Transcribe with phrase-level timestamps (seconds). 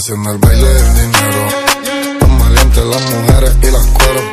[0.00, 2.18] haciendo el baile del dinero.
[2.20, 4.24] Tan valientes las mujeres y las cueros.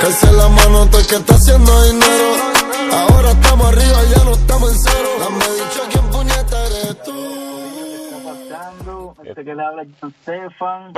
[0.00, 2.28] Que la mano todo el que está haciendo dinero.
[2.92, 5.08] Ahora estamos arriba, ya no estamos en cero.
[5.18, 7.16] Dame dicho quién puñeta eres tú.
[9.24, 10.92] Este que le habla John Stefan.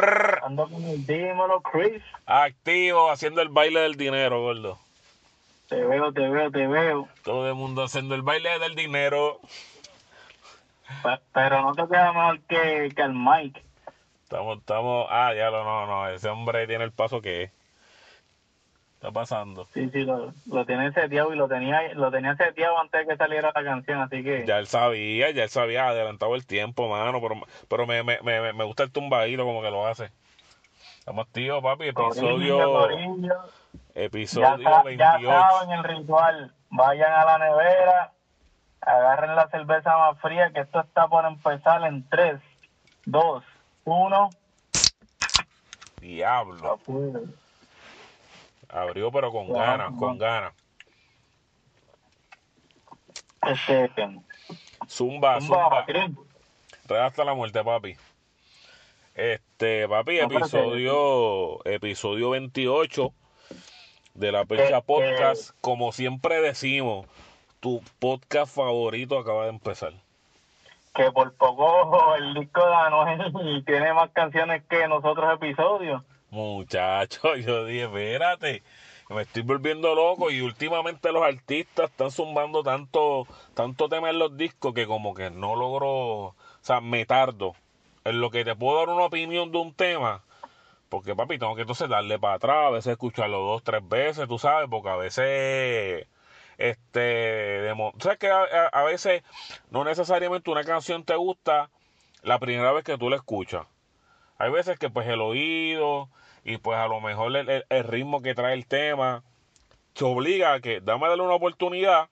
[0.44, 2.02] Ando con el dímelo, Chris.
[2.26, 4.78] Activo, haciendo el baile del dinero, gordo.
[5.68, 7.08] Te veo, te veo, te veo.
[7.22, 9.38] Todo el mundo haciendo el baile del dinero.
[11.02, 13.62] Pe- Pero no te queda mejor que, que el Mike.
[14.28, 15.06] Estamos, estamos.
[15.08, 16.06] Ah, ya lo no, no.
[16.10, 17.50] Ese hombre tiene el paso que es.
[18.96, 19.64] Está pasando.
[19.72, 23.16] Sí, sí, lo, lo tiene seteado y lo tenía, lo tenía seteado antes de que
[23.16, 24.44] saliera la canción, así que...
[24.44, 27.22] Ya él sabía, ya él sabía, adelantado el tiempo, mano.
[27.22, 27.36] Pero,
[27.68, 30.10] pero me, me, me, me gusta el tumbadito como que lo hace.
[30.98, 31.90] Estamos activos, papi.
[31.94, 33.34] Corillo, Episodio, corillo.
[33.94, 35.26] Ya, episodio ya 28.
[35.26, 36.54] saben el ritual.
[36.68, 38.12] Vayan a la nevera,
[38.82, 42.38] agarren la cerveza más fría, que esto está por empezar en 3,
[43.06, 43.44] 2,
[43.88, 44.30] 1.
[46.00, 46.78] Diablo.
[48.68, 50.52] Abrió, pero con ganas, con ganas.
[53.46, 53.88] Este,
[54.88, 55.84] Zumba, zumba, zumba.
[55.86, 57.96] Red hasta la muerte, papi.
[59.14, 63.12] Este, papi, episodio, episodio 28
[64.14, 65.50] de la Percha Que- Podcast.
[65.60, 67.06] Como siempre decimos,
[67.60, 69.92] tu podcast favorito acaba de empezar.
[70.98, 76.02] Que por poco el disco de Anuel tiene más canciones que nosotros episodios.
[76.30, 78.62] Muchacho, yo dije, espérate,
[79.08, 84.36] me estoy volviendo loco y últimamente los artistas están zumbando tanto, tanto tema en los
[84.36, 87.54] discos que como que no logro, o sea, me tardo
[88.04, 90.22] en lo que te puedo dar una opinión de un tema,
[90.88, 94.38] porque papi, tengo que entonces darle para atrás, a veces escucharlo dos, tres veces, tú
[94.38, 96.06] sabes, porque a veces,
[96.58, 97.00] este,
[97.62, 99.22] demo- sabes que a, veces
[99.70, 101.70] no necesariamente una canción te gusta
[102.22, 103.66] la primera vez que tú la escuchas.
[104.38, 106.08] Hay veces que pues el oído
[106.44, 109.22] y pues a lo mejor el, el- ritmo que trae el tema
[109.94, 112.08] te obliga a que dame darle una oportunidad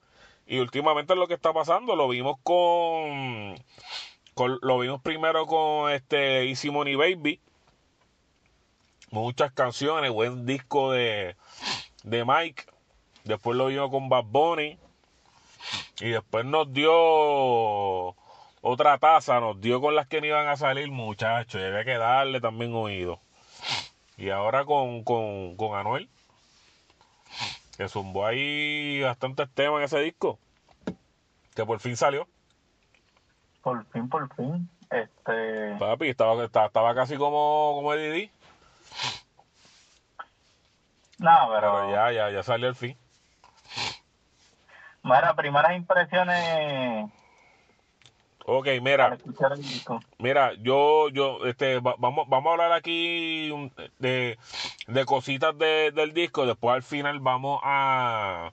[0.47, 1.97] y últimamente lo que está pasando.
[1.97, 3.57] Lo vimos con,
[4.35, 7.41] con- lo vimos primero con este Easy Money Baby.
[9.11, 11.37] Muchas canciones buen disco de
[12.05, 12.65] de Mike
[13.27, 14.79] después lo vimos con Bad Bunny
[16.01, 16.95] y después nos dio
[18.63, 21.99] otra taza, nos dio con las que no iban a salir, muchachos, y había que
[21.99, 23.21] darle también oído.
[24.17, 26.09] Y ahora con, con, con Anuel,
[27.77, 30.39] que zumbó ahí bastantes temas en ese disco,
[31.55, 32.27] que por fin salió.
[33.63, 34.69] Por fin, por fin.
[34.91, 38.31] Este, Papi, estaba, estaba, estaba casi como, como Eddie,
[41.19, 42.97] no, pero, pero ya, ya, ya salió el fin.
[45.07, 47.11] Mira, primeras impresiones
[48.45, 50.01] Ok, mira, escuchar el disco.
[50.19, 53.51] Mira, yo, yo, este, va- vamos, vamos a hablar aquí
[53.99, 54.39] de,
[54.87, 56.45] de cositas de- del disco.
[56.47, 58.53] Después al final vamos a,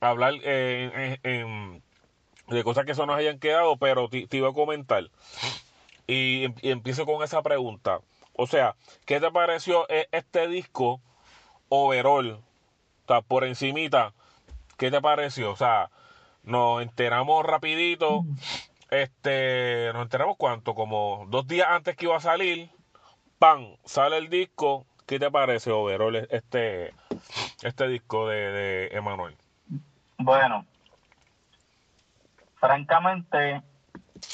[0.00, 1.82] a hablar eh, en- en-
[2.48, 5.04] de cosas que se nos hayan quedado, pero te, te iba a comentar.
[6.06, 8.00] Y, em- y empiezo con esa pregunta.
[8.34, 11.00] O sea, ¿qué te pareció e- este disco
[11.70, 12.32] overall?
[12.32, 14.12] O sea, por encimita,
[14.76, 15.52] ¿qué te pareció?
[15.52, 15.90] O sea,
[16.42, 18.24] nos enteramos rapidito.
[18.90, 22.70] Este, nos enteramos cuánto, como dos días antes que iba a salir,
[23.38, 23.76] ¡pam!
[23.84, 24.86] sale el disco.
[25.06, 26.94] ¿Qué te parece, overall, este,
[27.62, 29.36] este disco de, de Emanuel?
[30.16, 30.64] Bueno,
[32.56, 33.62] francamente,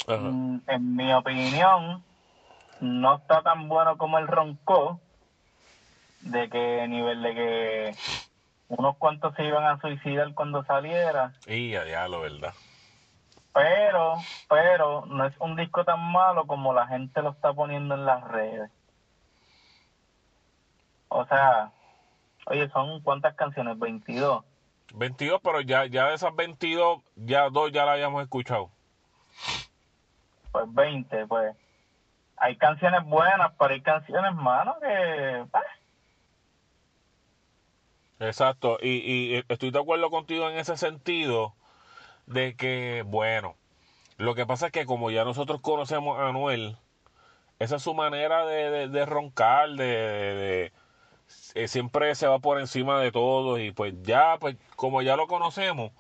[0.06, 0.17] Ajá.
[0.19, 2.05] mm, en mi opinión,
[2.81, 5.00] no está tan bueno como el roncó,
[6.21, 7.97] de que nivel de que
[8.70, 12.54] unos cuantos se iban a suicidar cuando saliera, Y a diablo, ¿verdad?
[13.52, 14.17] pero,
[14.49, 18.22] pero no es un disco tan malo como la gente lo está poniendo en las
[18.28, 18.70] redes.
[21.08, 21.72] O sea,
[22.46, 24.44] oye, son cuántas canciones, 22.
[24.94, 28.70] 22, pero ya, ya de esas 22, ya dos ya la habíamos escuchado.
[30.52, 31.56] pues 20, pues
[32.37, 35.62] hay canciones buenas, pero hay canciones malas que ah,
[38.20, 41.55] Exacto, y, y estoy de acuerdo contigo en ese sentido
[42.26, 43.56] de que, bueno,
[44.19, 46.76] lo que pasa es que como ya nosotros conocemos a Anuel,
[47.61, 50.72] esa es su manera de, de- de roncar, de,
[51.55, 55.26] eh, siempre se va por encima de todos y pues ya, pues como ya lo
[55.28, 55.93] conocemos,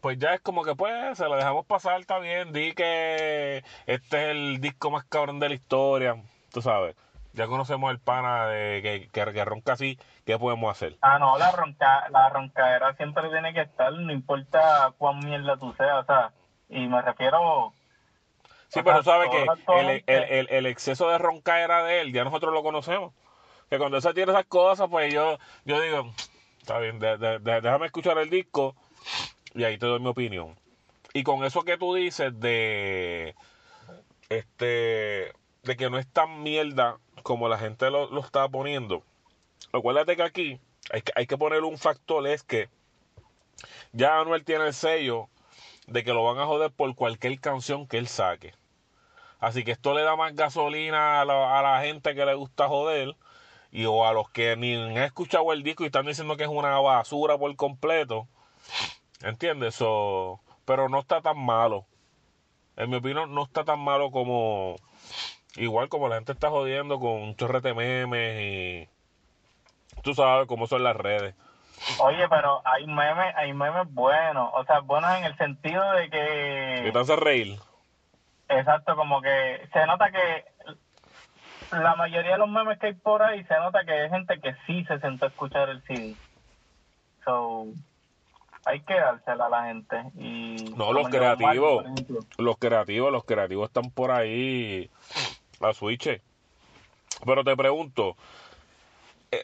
[0.00, 4.24] pues ya es como que pues se lo dejamos pasar, está bien, di que este
[4.24, 6.22] es el disco más cabrón de la historia,
[6.52, 6.94] tú sabes,
[7.32, 10.96] ya conocemos el pana de que, que ronca así, ¿qué podemos hacer?
[11.00, 15.72] ah no, la ronca, la roncadera siempre tiene que estar, no importa cuán mierda tú
[15.76, 16.32] seas, o sea,
[16.68, 17.72] y me refiero
[18.68, 19.46] Sí, pero sabes que
[19.78, 23.12] el, el, el, el exceso de roncaera de él, ya nosotros lo conocemos.
[23.70, 26.10] Que cuando él tiene esas cosas, pues yo, yo digo,
[26.58, 28.74] está bien, de- de- de- déjame escuchar el disco
[29.54, 30.56] y ahí te doy mi opinión.
[31.12, 33.36] Y con eso que tú dices de
[34.28, 35.32] este
[35.62, 39.02] de que no es tan mierda como la gente lo, lo está poniendo.
[39.74, 40.60] Acuérdate que aquí
[40.90, 42.68] hay que, hay que poner un factor, es que
[43.92, 45.28] ya Anuel tiene el sello
[45.86, 48.54] de que lo van a joder por cualquier canción que él saque.
[49.40, 52.68] Así que esto le da más gasolina a la, a la gente que le gusta
[52.68, 53.16] joder
[53.72, 56.48] y o a los que ni han escuchado el disco y están diciendo que es
[56.48, 58.28] una basura por completo.
[59.22, 59.74] ¿Entiendes?
[59.74, 61.84] So, pero no está tan malo.
[62.76, 64.76] En mi opinión, no está tan malo como.
[65.56, 68.88] Igual como la gente está jodiendo con un chorrete memes.
[70.02, 71.34] Tú sabes cómo son las redes.
[71.98, 76.10] Oye, pero hay memes, hay memes buenos, o sea, buenos en el sentido de Y
[76.10, 77.58] que, te hace reír.
[78.48, 80.44] exacto, como que se nota que
[81.72, 84.54] la mayoría de los memes que hay por ahí se nota que hay gente que
[84.66, 86.14] sí se sentó a escuchar el CD.
[87.24, 87.66] So,
[88.64, 89.96] hay que dársela a la gente.
[90.16, 91.84] Y No, los creativos.
[92.38, 94.90] Los creativos, los creativos están por ahí
[95.60, 96.20] a switch.
[97.24, 98.16] Pero te pregunto,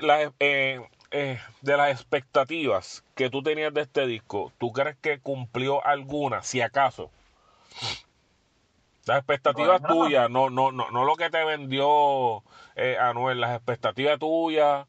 [0.00, 5.19] eh, eh, eh, de las expectativas que tú tenías de este disco, ¿tú crees que
[5.19, 7.10] cumplió alguna, si acaso?
[9.06, 10.04] Las expectativas Bueno.
[10.04, 12.42] tuyas, no, no, no, no lo que te vendió
[12.76, 14.87] eh, Anuel, las expectativas tuyas,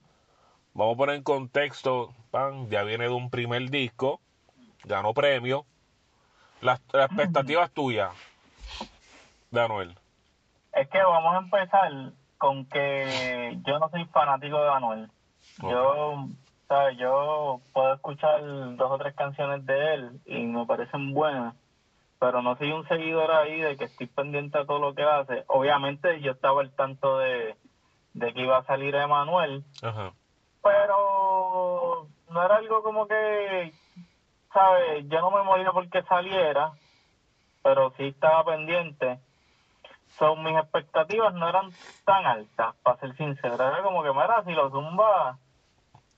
[0.74, 4.20] vamos a poner en contexto, pan, ya viene de un primer disco,
[4.84, 5.66] ganó premio,
[6.62, 8.12] las, las expectativas tuyas
[9.50, 9.98] de Anuel.
[10.74, 15.08] Es que vamos a empezar con que yo no soy fanático de Anuel.
[15.62, 16.26] Yo,
[16.68, 16.98] ¿sabes?
[16.98, 18.42] Yo puedo escuchar
[18.78, 21.54] dos o tres canciones de él y me parecen buenas,
[22.20, 25.44] pero no soy un seguidor ahí de que estoy pendiente a todo lo que hace.
[25.50, 27.56] Obviamente yo estaba al tanto de,
[28.16, 29.64] de que iba a salir Emanuel,
[30.64, 33.72] pero no era algo como que,
[34.52, 35.08] ¿sabes?
[35.10, 36.72] Yo no me moría porque saliera,
[37.62, 39.20] pero sí estaba pendiente.
[40.18, 41.70] Son mis expectativas no eran
[42.06, 43.56] tan altas, para ser sincero.
[43.56, 45.38] Era como que, mira, si lo zumba,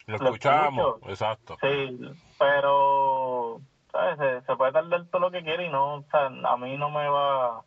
[0.06, 1.10] Lo Lo escuchamos, escucho.
[1.10, 1.58] exacto.
[1.62, 2.00] sí,
[2.38, 3.62] pero,
[3.92, 4.18] ¿sabes?
[4.18, 6.90] Se, se puede tardar todo lo que quiere y no, o sea, a mí no
[6.90, 7.62] me va,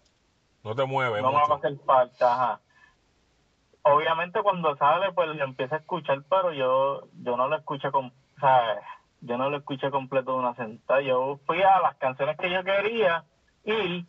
[0.62, 2.60] No te mueve no me va a hacer falta, ajá.
[3.82, 8.12] Obviamente cuando sale, pues lo empiezo a escuchar, pero yo yo no lo escuché con,
[8.40, 8.80] sea,
[9.20, 11.00] yo no lo escuché completo de una sentada.
[11.00, 13.24] Yo fui a las canciones que yo quería
[13.64, 14.04] y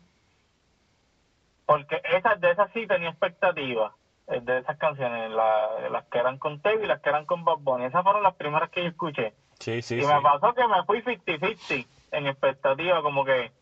[1.68, 3.92] porque esas de esas sí tenía expectativas
[4.28, 7.44] eh, de esas canciones, la- las que eran con Teo y las que eran con
[7.44, 7.84] Bad Bunny.
[7.84, 9.34] Esas fueron las primeras que yo escuché.
[9.60, 10.06] Sí, sí, y sí.
[10.06, 13.52] me pasó que me fui 50-50 en expectativa, como que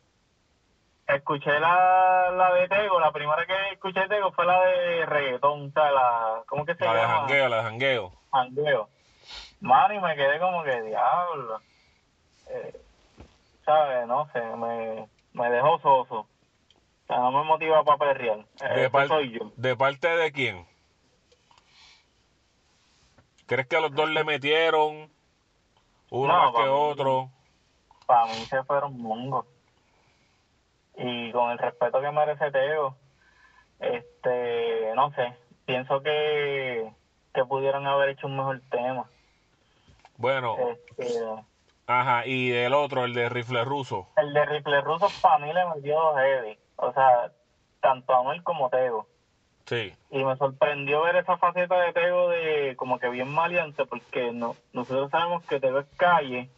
[1.09, 5.67] escuché la, la de Tego, la primera que escuché de Tego fue la de reggaetón,
[5.67, 7.19] o sea, la, ¿cómo que se La de llama?
[7.21, 8.13] jangueo, la de jangueo.
[8.31, 8.89] Jangueo.
[9.61, 11.61] Mano, y me quedé como que, diablo.
[12.51, 12.73] Eh,
[13.65, 14.07] ¿Sabes?
[14.07, 16.29] No sé, me, me dejó soso.
[17.09, 18.39] No me motiva para perrear.
[18.61, 19.53] Eh, De, ese par- soy yo.
[19.57, 20.67] ¿De parte de quién?
[23.47, 25.09] ¿Crees que a los dos le metieron?
[26.11, 27.31] Uno No, más que mí- otro.
[28.07, 29.47] Para mí se fueron mongos.
[30.97, 32.97] Y con el respeto que merece Teo,
[33.81, 35.37] este, no sé,
[35.67, 36.91] pienso que,
[37.35, 39.09] que pudieron haber hecho un mejor tema.
[40.17, 40.57] Bueno,
[40.97, 41.21] Este,
[41.87, 44.09] ajá, y el otro, el de rifle ruso.
[44.17, 46.59] el de Rifle Russo para mí le metió heavy.
[46.77, 47.31] O sea,
[47.81, 49.07] tanto a Anuel como Tego.
[49.67, 54.31] Sí, Y me sorprendió ver esa faceta de Tego de como que bien maleante, porque
[54.33, 56.49] no, nosotros sabemos que Tego es calle,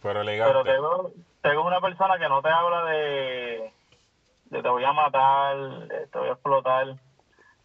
[0.00, 0.70] pero pero elegante.
[0.72, 1.10] Tego,
[1.42, 3.72] Tego es una persona que no te habla de,
[4.46, 5.56] de te voy a matar,
[5.88, 6.86] de te voy a explotar.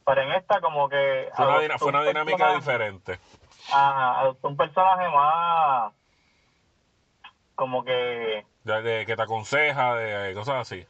[0.05, 1.29] Pero en esta como que...
[1.33, 3.19] Fue una, fue dinámica personaje- diferente.
[3.71, 5.93] Ajá, adoptó un personaje más...
[7.55, 8.45] Como que...
[8.63, 10.85] De, de que te aconseja, de cosas así.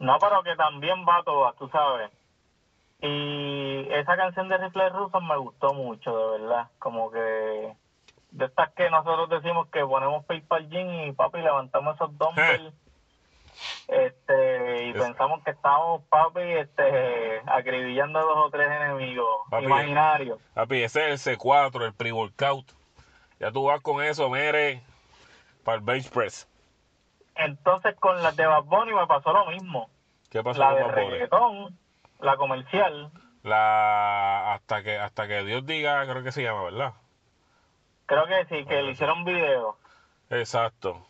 [0.00, 2.10] No, pero que también va todas, tú sabes.
[3.02, 6.68] Y esa canción de Rifle Russo me gustó mucho, de verdad.
[6.78, 7.74] Como que
[8.32, 12.74] de estas que nosotros decimos que ponemos PayPal Gym y papi levantamos esos dumbbells
[13.88, 19.64] este y Es- pensamos que estamos papi este acribillando a dos o tres enemigos Papi,
[19.64, 20.38] imaginarios.
[20.54, 22.66] Papi, ese es el C4, el pre-workout.
[23.40, 24.82] Ya tú vas con eso, mere,
[25.64, 26.46] para el bench press.
[27.36, 29.88] Entonces con las de Bad Bunny me pasó lo mismo.
[30.30, 31.10] ¿Qué pasó La con de Bad Bunny?
[31.10, 31.78] reggaetón,
[32.20, 33.10] la comercial,
[33.42, 36.92] La hasta que hasta que Dios diga, creo que se llama, ¿verdad?
[38.06, 39.76] creo que sí, que le hicieron video.
[40.30, 41.06] Exacto.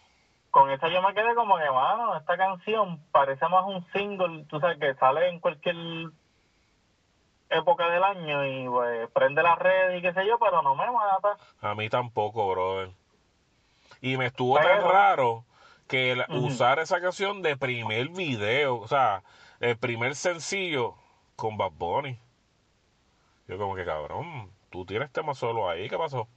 [0.50, 4.60] con esa yo me quedé como que, mano, esta canción parece más un single, tú
[4.60, 5.76] sabes, que sale en cualquier
[7.48, 10.90] época del año y pues prende la red y qué sé yo, pero no me
[10.90, 11.36] mata.
[11.60, 12.90] A mí tampoco, brother.
[14.00, 15.44] Y me estuvo tan raro
[15.90, 19.24] que usar esa canción de primer video, o sea,
[19.58, 20.94] el primer sencillo
[21.34, 22.16] con Bad Bunny.
[23.48, 26.28] Yo como que, cabrón, tú tienes tema solo ahí, ¿qué pasó?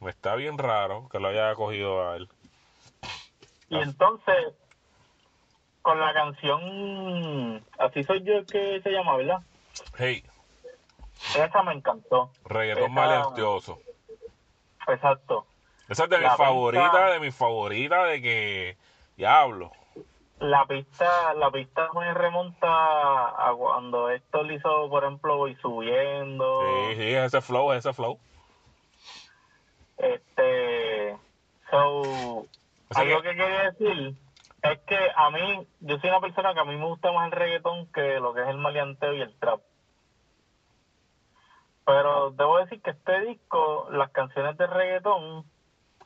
[0.00, 2.28] Me está bien raro que lo haya cogido a él.
[3.70, 3.82] Y Ah.
[3.84, 4.36] entonces,
[5.80, 9.40] con la canción Así soy yo que se llama, ¿verdad?
[9.96, 10.22] Hey,
[11.34, 12.30] Esa me encantó.
[12.44, 13.78] reggaetón Esa- maleantioso.
[14.88, 15.46] Exacto.
[15.90, 18.76] Esa es de mis favoritas, de mis favoritas, de que,
[19.16, 19.72] diablo.
[20.38, 26.60] La pista, la pista me remonta a cuando esto lo hizo, por ejemplo, voy subiendo.
[26.60, 28.18] Sí, sí, ese flow, ese flow.
[29.98, 31.16] Este,
[31.70, 32.46] so,
[32.94, 34.14] algo que- que quería decir
[34.62, 37.32] es que a mí, yo soy una persona que a mí me gusta más el
[37.32, 39.60] reggaetón que lo que es el maleanteo y el trap.
[41.84, 45.44] Pero debo decir que este disco, las canciones de reggaetón,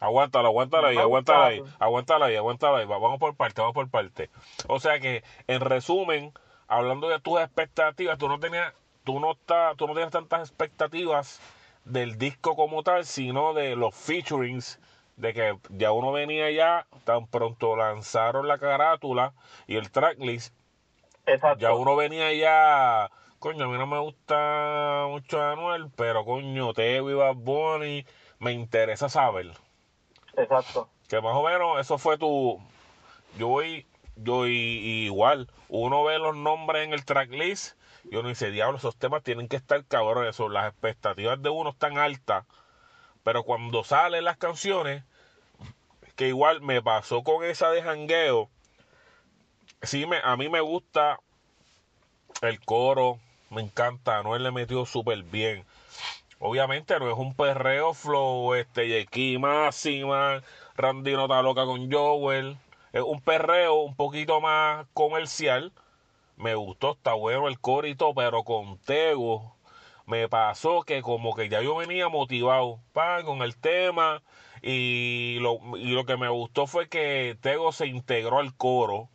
[0.05, 1.77] Aguántala, aguántala ahí, Me aguántala ahí, gusta.
[1.85, 2.87] aguántala ahí, aguántala ahí.
[2.87, 4.31] Va- Vamos por parte, vamos por parte.
[4.69, 6.33] O sea que, en resumen,
[6.69, 8.73] hablando de tus expectativas, tú no tenías,
[9.05, 11.41] tú no estás, tú no tienes tantas expectativas
[11.85, 14.79] del disco como tal, sino de los featurings,
[15.17, 19.33] de que ya uno venía ya, tan pronto lanzaron la carátula
[19.67, 20.55] y el tracklist,
[21.27, 21.61] exacto.
[21.61, 27.11] ya uno venía ya, coño, a mí no me gusta mucho Anuel, pero coño, Teo
[27.11, 28.05] y Bad Bunny,
[28.39, 29.53] me interesa saber.
[30.37, 30.89] Exacto.
[31.09, 32.61] Que más o menos eso fue tu.
[33.39, 33.87] Yo voy.
[34.17, 35.51] Yo y, igual.
[35.69, 37.77] Uno ve los nombres en el tracklist.
[38.11, 40.39] Y uno dice, diablo, esos temas tienen que estar cabrones.
[40.39, 42.45] Las expectativas de uno están altas.
[43.23, 45.05] Pero cuando salen las canciones.
[46.17, 48.49] Que igual me pasó con esa de jangueo.
[49.83, 51.19] Sí, me, a mí me gusta
[52.43, 53.19] el coro.
[53.51, 54.19] Me encanta.
[54.19, 55.65] Anuel le metió súper bien.
[56.47, 60.43] Obviamente no es un perreo flow, este, Yeki Máxima,
[60.77, 62.59] Randy no está loca con Joel.
[62.93, 65.73] Es un perreo un poquito más comercial.
[66.37, 67.59] Me gustó, está bueno el
[67.97, 69.57] todo, pero con Tego
[70.05, 74.23] me pasó que como que ya yo venía motivado pan, con el tema
[74.61, 79.09] y lo, y lo que me gustó fue que Tego se integró al coro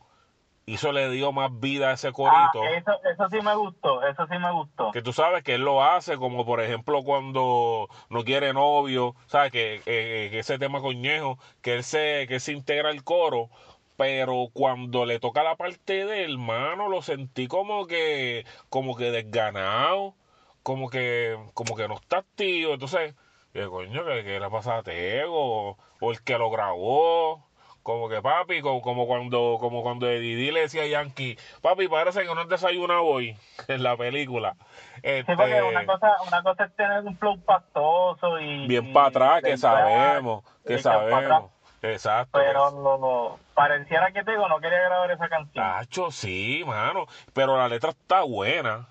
[0.70, 4.04] y eso le dio más vida a ese Ah, corito eso, eso sí me gustó,
[4.08, 4.92] eso sí me gustó.
[4.92, 9.52] que tú sabes que él lo hace, como por ejemplo cuando no quiere novio, sabes
[9.52, 13.50] que, eh, que ese tema coñejo, que él se, que él se integra al coro,
[13.96, 20.16] pero cuando le toca la parte del mano lo sentí como que, como que desganado,
[20.64, 23.16] como que, como que no está activo, entonces,
[23.54, 25.78] ¿qué coño que, que le pasa a Tego?
[26.00, 27.49] O el que lo grabó,
[27.84, 32.26] como que papi, como, como cuando, como cuando Didi le decía a Yankee, papi, parece
[32.26, 33.36] que no desayuna hoy
[33.68, 34.56] en la película.
[35.04, 38.68] Sí, porque Este, una cosa, una cosa es tener un flow pastoso y...
[38.68, 41.52] bien para atrás, que sabemos, que sabemos.
[41.82, 42.38] Exacto.
[42.38, 45.66] Pero no, pareciera que Tego no quería grabar esa canción.
[45.66, 47.06] Tacho, sí, mano.
[47.34, 48.88] Pero la letra está buena.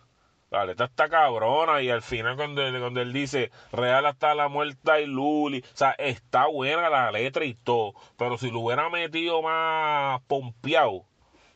[0.50, 1.82] La letra está cabrona.
[1.82, 5.60] Y al final, cuando, él- cuando él dice real hasta la muerta y Luli.
[5.60, 7.92] O sea, está buena la letra y todo.
[8.16, 11.04] Pero si lo hubiera metido más pompeado,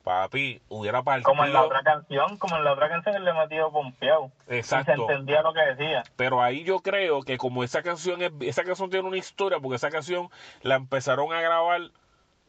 [0.04, 1.24] papi, hubiera partido.
[1.30, 4.30] como en la otra canción, como en la otra canción él le metió pompeado.
[4.48, 4.92] Y se Exacto.
[5.10, 6.02] entendía lo que decía.
[6.16, 9.76] Pero ahí yo creo que como esa canción es, esa canción tiene una historia, porque
[9.76, 10.28] esa canción
[10.62, 11.80] la empezaron a grabar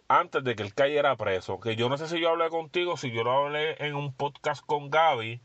[0.09, 1.59] antes de que él cayera preso.
[1.59, 4.65] Que yo no sé si yo hablé contigo, si yo lo hablé en un podcast
[4.65, 5.39] con Gaby,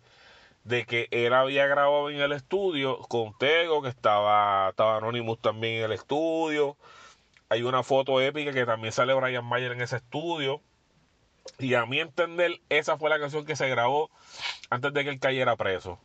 [0.64, 5.76] de que él había grabado en el estudio con Tego, que estaba, estaba Anonymous también
[5.76, 6.76] en el estudio.
[7.48, 10.60] Hay una foto épica que también sale Brian Mayer en ese estudio.
[11.58, 14.10] Y a mi entender, esa fue la canción que se grabó
[14.70, 15.98] antes de que él cayera preso.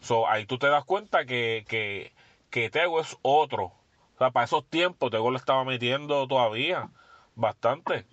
[0.00, 2.12] So, ahí tú te das cuenta que, que,
[2.50, 3.64] que Tego es otro.
[3.64, 6.90] O sea, para esos tiempos Tego lo estaba metiendo todavía
[7.34, 8.06] bastante.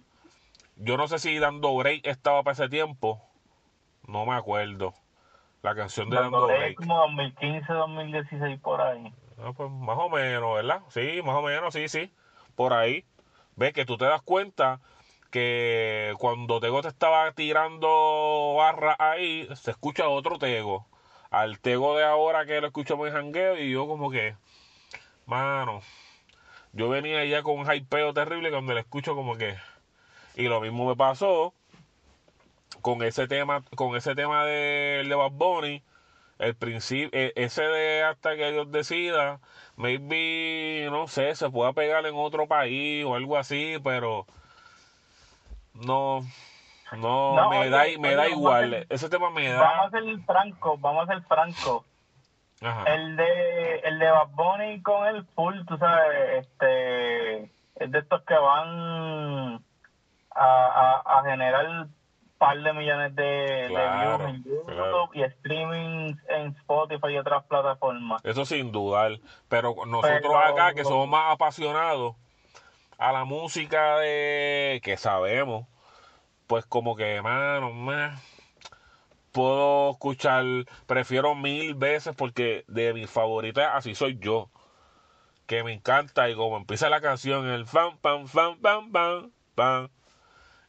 [0.76, 3.22] Yo no sé si Dando Break estaba para ese tiempo.
[4.08, 4.94] No me acuerdo.
[5.62, 6.76] La canción de Dando Break.
[6.76, 9.14] como 2015, 2016 por ahí.
[9.40, 10.82] Ah, pues más o menos, ¿verdad?
[10.90, 12.12] Sí, más o menos, sí, sí.
[12.56, 13.06] Por ahí.
[13.56, 14.80] Ves que tú te das cuenta
[15.32, 20.86] que cuando Tego te estaba tirando barra ahí, se escucha otro Tego.
[21.30, 24.36] Al Tego de ahora que lo escucho en jangueo y yo como que,
[25.26, 25.82] mano,
[26.72, 29.58] yo venía ya con un hypeo terrible cuando le escucho como que...
[30.36, 31.54] Y lo mismo me pasó
[32.82, 35.84] con ese tema, con ese tema de, de Bad Bunny.
[36.40, 39.40] el principio, e, ese de hasta que Dios decida,
[39.76, 44.26] maybe, no sé, se pueda pegar en otro país o algo así, pero
[45.74, 46.22] no,
[46.96, 49.62] no, me da, me da igual, ese tema me da.
[49.62, 51.86] Vamos a ser franco, vamos a ser franco.
[52.60, 57.44] El de el de Bad Bunny con el full, tú sabes, este
[57.76, 59.64] es de estos que van
[60.36, 61.88] a, a, generar
[62.38, 68.24] par de millones de, views en YouTube y streaming en Spotify y otras plataformas.
[68.24, 69.20] Eso sin dudar.
[69.50, 72.16] Pero nosotros acá que somos más apasionados
[72.98, 75.68] a la música de que sabemos,
[76.48, 78.22] pues como que, mano, más
[79.32, 80.46] puedo escuchar,
[80.88, 84.50] prefiero mil veces porque de mis favoritas así soy yo.
[85.46, 89.90] Que me encanta y como empieza la canción, el fan, pam, fan, pam, pam, pam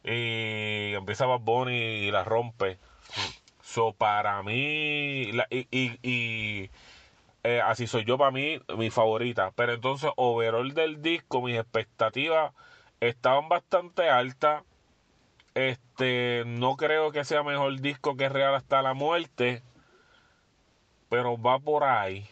[0.09, 2.79] y empieza Bad Bunny y la rompe.
[3.61, 5.67] So, para mí, y,
[6.01, 6.71] y,
[7.43, 9.51] eh, así soy yo para mí, mi favorita.
[9.55, 12.53] Pero entonces, overall del disco, mis expectativas
[12.99, 14.63] estaban bastante altas.
[15.53, 19.61] Este, no creo que sea mejor disco que Real hasta la muerte.
[21.09, 22.27] Pero va por ahí.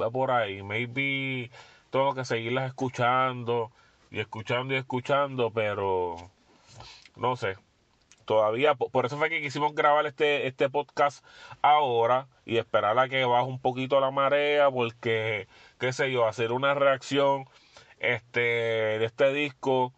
[0.00, 0.62] Va por ahí.
[0.62, 1.50] Maybe
[1.90, 3.70] tengo que seguirlas escuchando.
[4.10, 5.50] Y escuchando y escuchando.
[5.52, 6.30] Pero
[7.16, 7.56] no sé.
[8.24, 11.24] Todavía, por eso fue que quisimos grabar este, este podcast
[11.62, 15.48] ahora y esperar a que baje un poquito la marea, porque,
[15.80, 17.46] qué sé yo, hacer una reacción
[17.98, 19.92] este, de este disco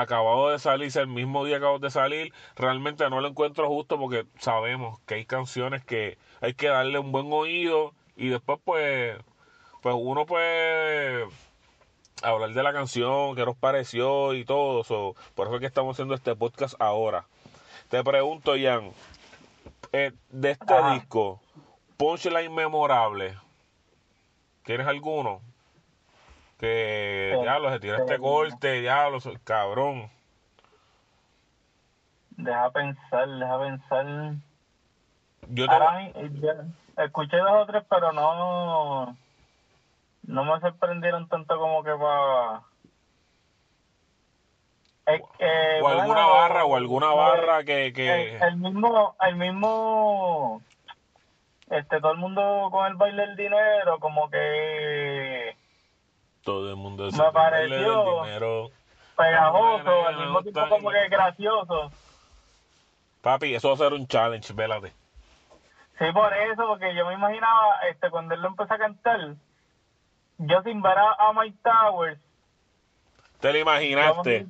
[0.00, 3.98] acabado de salirse el mismo día que acabamos de salir, realmente no lo encuentro justo
[3.98, 9.16] porque sabemos que hay canciones que hay que darle un buen oído y después pues
[9.82, 11.26] pues uno puede
[12.24, 14.80] hablar de la canción, qué nos pareció y todo.
[14.80, 17.26] eso por eso es que estamos haciendo este podcast ahora.
[17.88, 18.92] Te pregunto, Jan,
[19.92, 21.40] eh, de este disco,
[21.96, 23.36] Punchline Memorable,
[24.64, 25.40] ¿tienes alguno?
[26.58, 30.10] Que ya lo se tira este corte, ya lo cabrón.
[32.30, 34.34] Deja pensar, deja pensar.
[35.48, 37.04] Yo te...
[37.04, 39.16] escuché dos o tres, pero no
[40.26, 42.62] no me sorprendieron tanto como que para...
[45.82, 48.36] o alguna barra o alguna eh, barra que, que...
[48.38, 50.62] El, mismo el mismo
[51.70, 55.56] este todo el mundo con el baile del dinero como que
[56.42, 58.70] todo el mundo me pareció dinero.
[59.16, 61.90] pegajoso al mismo tiempo como que gracioso.
[63.22, 64.92] Papi eso va a ser un challenge vélate.
[65.98, 69.36] Sí por eso porque yo me imaginaba este cuando él lo empezó a cantar
[70.38, 72.20] yo sin ver a, Mike Towers.
[73.40, 74.46] ¿Te lo imaginaste?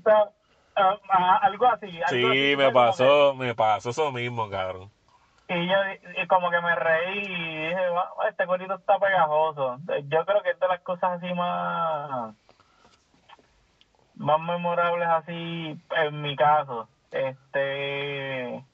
[0.74, 2.00] algo así.
[2.08, 4.90] sí, me pasó, me pasó eso mismo, cabrón.
[5.48, 5.76] Y yo
[6.28, 7.82] como que me reí y dije,
[8.28, 9.78] este corito está pegajoso.
[10.08, 12.34] Yo creo que es de las cosas así más
[14.16, 16.88] más memorables así en mi caso.
[17.10, 18.64] Este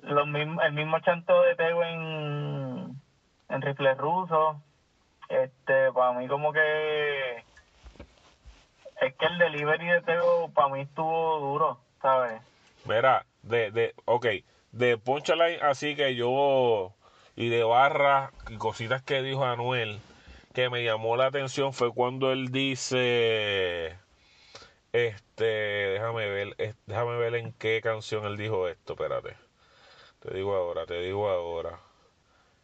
[0.00, 3.00] los mismos, el mismo chanto de Teo en,
[3.48, 4.62] en rifle ruso
[5.28, 7.44] este, para mí como que
[9.00, 12.42] es que el delivery de Teo para mí estuvo duro, ¿sabes?
[12.84, 14.26] Mira, de, de, ok,
[14.72, 16.92] de Punchline así que yo,
[17.36, 20.00] y de barra y cositas que dijo Anuel,
[20.54, 23.96] que me llamó la atención fue cuando él dice,
[24.92, 29.36] este, déjame ver, déjame ver en qué canción él dijo esto, espérate,
[30.20, 31.78] te digo ahora, te digo ahora,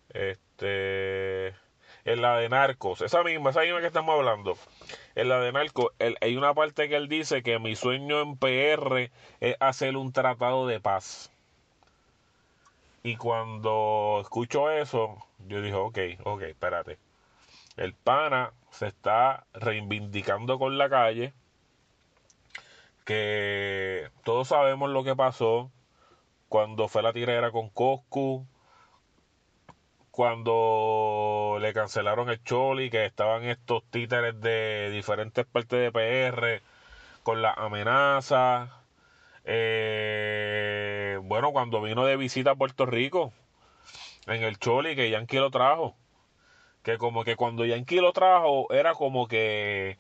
[0.09, 1.55] este
[2.05, 4.57] en la de Narcos, esa misma, esa misma que estamos hablando,
[5.15, 9.11] en la de Narcos, hay una parte que él dice que mi sueño en PR
[9.41, 11.31] es hacer un tratado de paz.
[13.03, 16.99] Y cuando escucho eso, yo dije, ok, ok, espérate.
[17.77, 21.33] El pana se está reivindicando con la calle,
[23.05, 25.71] que todos sabemos lo que pasó
[26.49, 28.47] cuando fue la tirera con Coscu,
[30.15, 36.63] cuando le cancelaron el Choli, que estaban estos títeres de diferentes partes de PR
[37.25, 38.85] con la amenaza.
[39.45, 43.33] Eh, bueno, cuando vino de visita a Puerto Rico,
[44.29, 45.97] en el Choli, que Yankee lo trajo.
[46.85, 49.99] Que como que cuando Yankee lo trajo, era como que.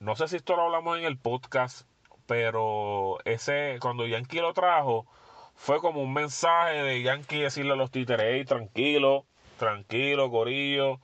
[0.00, 1.86] No sé si esto lo hablamos en el podcast,
[2.26, 5.06] pero ese, cuando Yankee lo trajo,
[5.54, 9.24] fue como un mensaje de Yankee decirle a los títeres, tranquilo,
[9.58, 11.00] tranquilo, Corillo,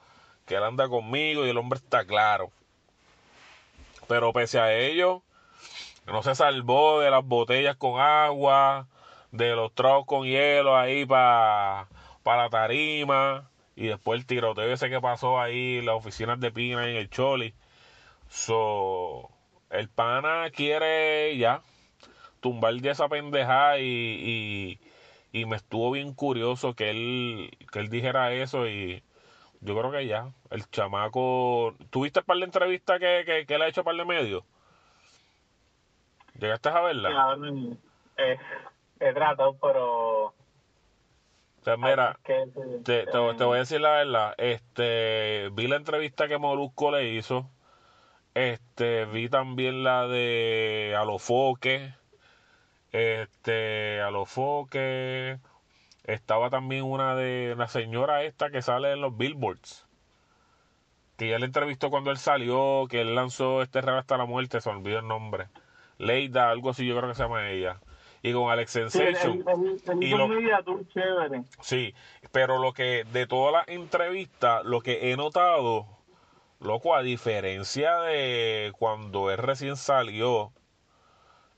[0.46, 2.50] que él anda conmigo y el hombre está claro.
[4.08, 5.22] Pero pese a ello,
[6.06, 8.88] no se salvó de las botellas con agua,
[9.32, 11.86] de los tragos con hielo ahí para
[12.28, 16.86] para la tarima y después el tiroteo ese que pasó ahí, las oficinas de Pina
[16.86, 17.54] en el Choli.
[18.28, 19.30] So,
[19.70, 21.62] el pana quiere ya
[22.40, 24.78] tumbar de esa pendejada y,
[25.32, 29.02] y, me estuvo bien curioso que él, que él dijera eso y
[29.60, 31.74] yo creo que ya, el chamaco...
[31.90, 34.44] ¿Tuviste el par de entrevistas que, que, que él ha hecho par de medios?
[36.38, 37.36] ¿Llegaste a verla?
[38.16, 38.36] Eh,
[39.00, 40.34] he tratado, pero...
[41.76, 42.18] mira,
[42.84, 44.34] te, te, voy a decir la verdad.
[44.38, 47.50] Este, vi la entrevista que Molusco le hizo.
[48.34, 51.94] Este, vi también la de Alofoque.
[52.92, 55.38] Este, Alofoque.
[56.04, 59.86] Estaba también una de la señora esta que sale en los billboards.
[61.18, 64.60] Que ya le entrevistó cuando él salió, que él lanzó este regalo hasta la muerte,
[64.60, 65.48] se olvidó el nombre.
[65.98, 67.80] Leida, algo así yo creo que se llama ella.
[68.22, 69.44] Y con Alex Sensation.
[71.60, 71.94] Sí,
[72.32, 75.86] pero lo que de todas las entrevistas, lo que he notado,
[76.60, 80.52] loco, a diferencia de cuando él recién salió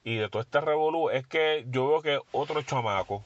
[0.04, 3.24] y de todo este revolú, es que yo veo que otro chamaco,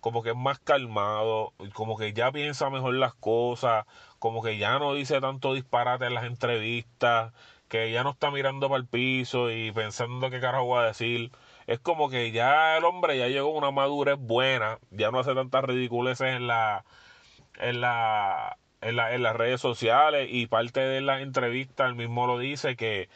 [0.00, 3.86] como que es más calmado, como que ya piensa mejor las cosas,
[4.18, 7.32] como que ya no dice tanto disparate en las entrevistas,
[7.68, 11.30] que ya no está mirando para el piso y pensando qué carajo va a decir.
[11.66, 15.34] Es como que ya el hombre ya llegó a una madurez buena, ya no hace
[15.34, 16.84] tantas ridiculeces en la
[17.58, 22.26] en la en, la, en las redes sociales y parte de la entrevista él mismo
[22.26, 23.08] lo dice que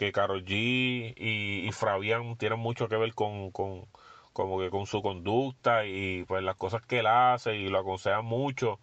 [0.00, 3.84] que Karol G y, y Fabián tienen mucho que ver con, con
[4.32, 8.22] como que con su conducta y pues las cosas que él hace y lo aconseja
[8.22, 8.80] mucho.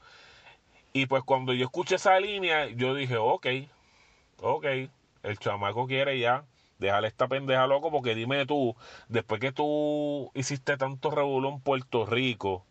[0.93, 3.47] Y pues cuando yo escuché esa línea, yo dije, ok,
[4.41, 4.65] ok,
[5.23, 6.45] el chamaco quiere ya.
[6.77, 8.75] Déjale esta pendeja loco porque dime tú,
[9.09, 12.63] después que tú hiciste tanto revuelo en Puerto Rico,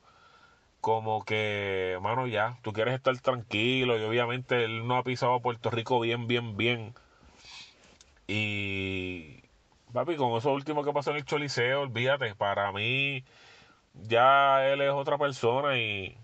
[0.80, 5.70] como que, mano, ya, tú quieres estar tranquilo y obviamente él no ha pisado Puerto
[5.70, 6.94] Rico bien, bien, bien.
[8.26, 9.42] Y,
[9.92, 13.24] papi, con eso último que pasó en el Choliseo, olvídate, para mí
[13.94, 16.16] ya él es otra persona y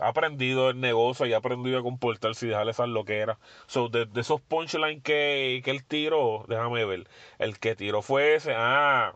[0.00, 3.38] ha aprendido el negocio y ha aprendido a comportarse y dejarle esas loqueras.
[3.66, 7.08] So, de, esos punchlines que, que él tiró, déjame ver,
[7.38, 9.14] el que tiró fue ese, ah,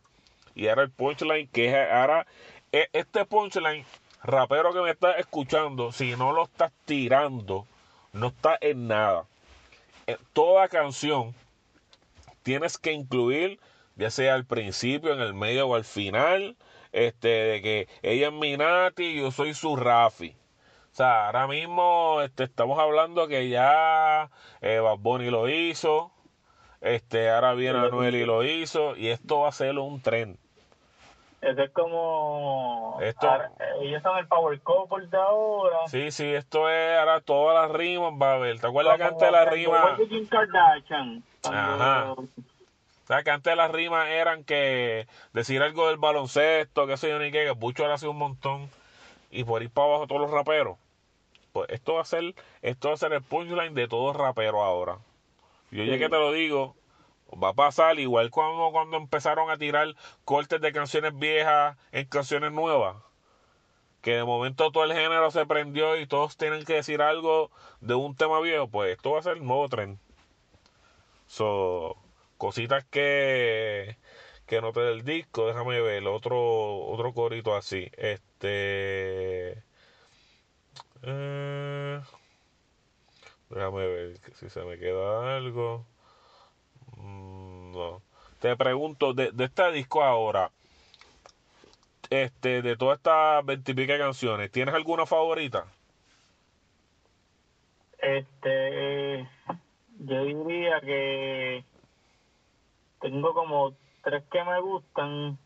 [0.55, 2.27] y era el punchline que ahora,
[2.73, 3.85] e, este punchline,
[4.23, 7.67] rapero que me está escuchando, si no lo estás tirando,
[8.13, 9.25] no está en nada.
[10.07, 11.35] En toda canción
[12.45, 13.59] tienes que incluir,
[13.97, 16.57] ya sea al principio, en el medio o al final,
[16.93, 20.37] este, de que ella es Minati y yo soy su Rafi
[20.95, 24.31] o sea, ahora mismo este, estamos hablando que ya
[24.61, 26.13] eh, Bad Bunny lo hizo,
[26.81, 30.39] este, ahora viene Anuel y lo hizo, y esto va a ser un tren.
[31.45, 32.99] Eso es como...
[33.03, 33.29] Esto,
[33.83, 35.87] ellos son el power couple de ahora.
[35.89, 38.59] Sí, sí, esto es ahora todas las rimas, va a ver.
[38.61, 39.99] ¿Te acuerdas que antes de las rimas...
[41.43, 42.13] Ajá.
[42.13, 47.19] O sea, que antes las rimas eran que decir algo del baloncesto, que sé yo
[47.19, 48.71] ni qué, que Bucho ahora hace un montón.
[49.31, 50.79] Y por ir para abajo todos los raperos.
[51.53, 54.97] Pues esto va a ser, esto va a ser el punchline de todo rapero ahora.
[55.71, 56.75] Yo ya que te lo digo,
[57.33, 62.53] va a pasar igual cuando, cuando empezaron a tirar cortes de canciones viejas en canciones
[62.53, 62.97] nuevas.
[64.03, 67.95] Que de momento todo el género se prendió y todos tienen que decir algo de
[67.95, 68.69] un tema viejo.
[68.69, 69.99] Pues esto va a ser el nuevo tren.
[71.27, 71.97] So,
[72.39, 73.97] cositas que
[74.47, 76.39] que note del disco, déjame ver otro
[76.87, 77.91] otro corito así.
[77.97, 79.63] Este
[81.03, 82.01] eh,
[83.51, 85.87] déjame ver si se me queda algo.
[87.05, 88.03] Mm, no.
[88.41, 90.51] Te pregunto, de, de este disco ahora,
[92.11, 95.67] este, de todas estas veintipica canciones, ¿tienes alguna favorita?
[97.99, 99.29] Este,
[99.99, 101.65] yo diría que
[103.01, 105.39] tengo como tres que me gustan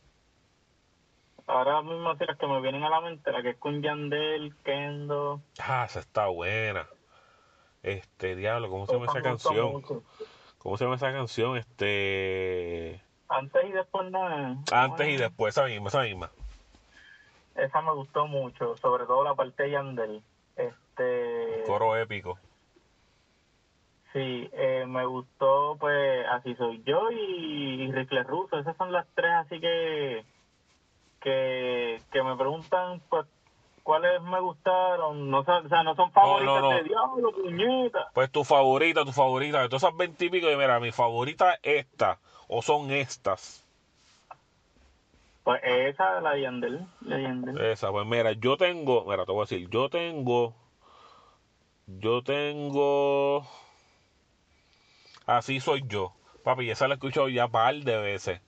[1.47, 5.40] ahora mismo las que me vienen a la mente, la que es con Yandel, Kendo.
[5.59, 6.87] Ah, esa está buena.
[7.83, 9.83] Este, diablo, ¿cómo se llama esa canción?
[10.59, 11.57] ¿Cómo se llama esa canción?
[11.57, 13.01] Este.
[13.29, 14.64] Antes y después no.
[14.73, 16.31] Antes y después, esa misma, esa misma.
[17.55, 20.23] Esa me gustó mucho, sobre todo la parte de Yandel.
[20.57, 21.62] Este.
[21.66, 22.38] Coro épico.
[24.12, 28.59] Sí, eh, me gustó, pues, Así Soy Yo y, y Rifle Russo.
[28.59, 30.25] Esas son las tres, así que
[31.21, 33.27] que, que me preguntan pues
[33.88, 38.11] cuáles me gustaron, no, o sea, no son favoritas de diablo, puñeta.
[38.12, 42.18] Pues tu favorita, tu favorita, de todas esas veintipico, y mira, mi favorita es esta,
[42.48, 43.66] o son estas.
[45.42, 46.87] Pues esa, la de Yandel.
[47.01, 47.59] La de Yandel.
[47.62, 50.55] Esa, pues mira, yo tengo, mira, te voy a decir, yo tengo,
[51.87, 53.46] yo tengo,
[55.24, 56.12] así soy yo,
[56.44, 58.42] papi, esa la he escuchado ya par de veces.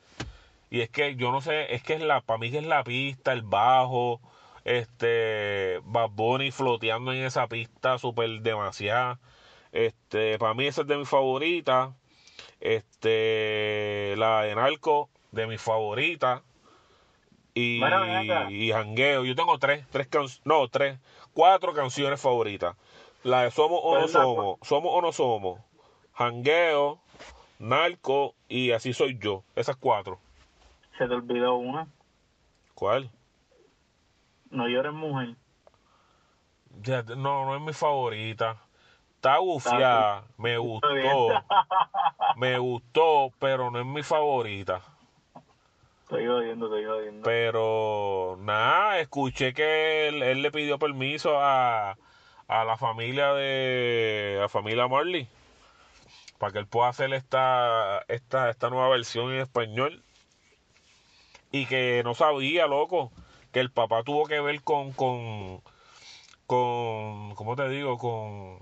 [0.68, 2.84] Y es que yo no sé, es que es la, para mí que es la
[2.84, 4.20] pista, el bajo,
[4.64, 9.18] este, Bad Bunny floteando en esa pista súper demasiada.
[9.72, 11.90] Este, para mí esa es de mis favoritas.
[12.60, 16.42] Este, la de Narco, de mis favoritas.
[17.54, 17.98] Y, Bueno,
[18.72, 19.24] Jangueo.
[19.24, 20.98] Yo tengo tres, tres canciones, no, tres,
[21.32, 22.76] cuatro canciones favoritas.
[23.22, 25.60] La de Somos o no Pues la- somos, Somos o no somos,
[26.14, 27.00] Jangueo,
[27.58, 29.42] Narco y Así soy yo.
[29.56, 30.18] Esas cuatro.
[30.98, 31.86] Se te olvidó una.
[32.74, 33.10] ¿Cuál?
[34.50, 35.36] No llores mujer.
[36.82, 38.56] Ya, no, no es mi favorita.
[39.16, 40.88] Está gufiada, me gustó,
[42.36, 44.80] me gustó, pero no es mi favorita.
[46.02, 47.22] Estoy jodiendo, estoy jodiendo.
[47.22, 51.98] Pero nada, escuché que él, él le pidió permiso a,
[52.48, 55.28] a la familia de la familia Marley
[56.40, 60.02] para que él pueda hacer esta, esta, esta nueva versión en español.
[61.52, 63.12] Y que no sabía, loco,
[63.52, 65.62] que el papá tuvo que ver con, con,
[66.46, 67.98] con, ¿cómo te digo?
[67.98, 68.60] Con,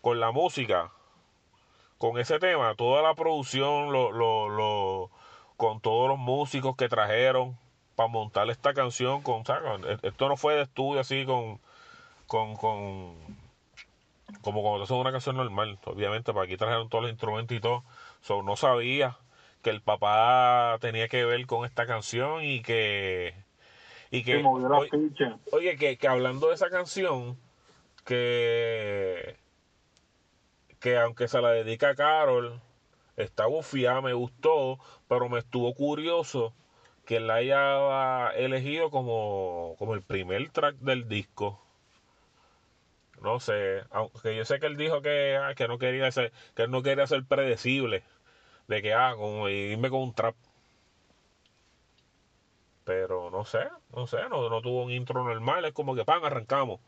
[0.00, 0.92] con la música,
[1.98, 5.10] con ese tema, toda la producción, lo, lo, lo,
[5.56, 7.58] con todos los músicos que trajeron
[7.96, 9.98] para montar esta canción, con, ¿sabes?
[10.02, 11.60] esto no fue de estudio así con,
[12.26, 13.44] con, con
[14.42, 17.84] como cuando hacen una canción normal, obviamente, para aquí trajeron todos los instrumentos y todo,
[18.20, 19.16] so, no sabía
[19.62, 23.34] que el papá tenía que ver con esta canción y que
[24.14, 24.90] y que oye,
[25.50, 27.36] oye, que, que hablando de esa canción
[28.04, 29.36] que
[30.78, 32.60] que aunque se la dedica a Carol
[33.16, 36.54] está bufiada, me gustó pero me estuvo curioso
[37.04, 41.60] que la haya elegido como, como el primer track del disco
[43.20, 46.64] no sé, aunque yo sé que él dijo que, ah, que no quería ser, que
[46.64, 48.04] él no quería ser predecible,
[48.68, 50.36] de que ah, como irme con un trap.
[52.84, 56.24] Pero no sé, no sé, no, no tuvo un intro normal, es como que pan,
[56.24, 56.80] arrancamos.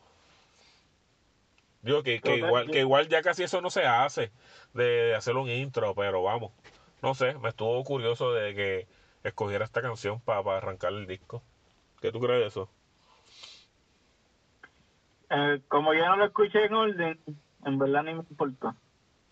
[1.81, 2.71] Digo que, que Total, igual, sí.
[2.71, 4.31] que igual ya casi eso no se hace,
[4.73, 6.51] de, hacer un intro, pero vamos,
[7.01, 8.87] no sé, me estuvo curioso de que
[9.23, 11.43] escogiera esta canción para arrancar el disco.
[12.01, 12.69] ¿Qué tú crees de eso?
[15.29, 17.19] Eh, como yo no lo escuché en orden,
[17.65, 18.75] en verdad ni me importó.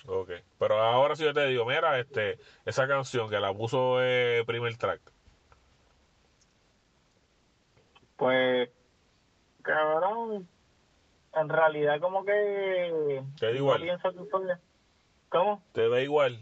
[0.08, 4.43] Ok, pero ahora si yo te digo, mira, este, esa canción que la puso eh,
[4.45, 5.01] primer track,
[8.17, 8.69] Pues,
[9.62, 10.47] cabrón,
[11.34, 13.23] en realidad como que...
[13.39, 13.82] Te da no igual.
[13.82, 14.41] pienso que fue...
[15.30, 15.62] ¿Cómo?
[15.73, 16.39] te da igual.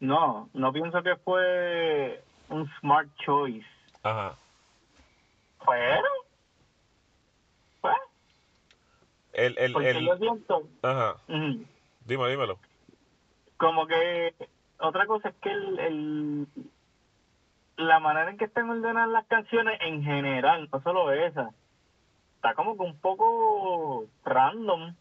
[0.00, 3.66] No, no pienso que fue un smart choice.
[4.02, 4.36] Ajá.
[5.66, 6.08] Pero,
[7.80, 7.94] pues,
[9.32, 10.62] El, el, porque el, yo siento...
[10.82, 11.16] ajá.
[11.28, 11.64] ujú,
[12.04, 12.58] Dime, dímelo.
[13.58, 14.34] como que
[14.80, 16.46] otra cosa es que el, el
[17.82, 21.50] la manera en que están ordenadas las canciones en general, no solo esa,
[22.36, 24.94] está como que un poco random.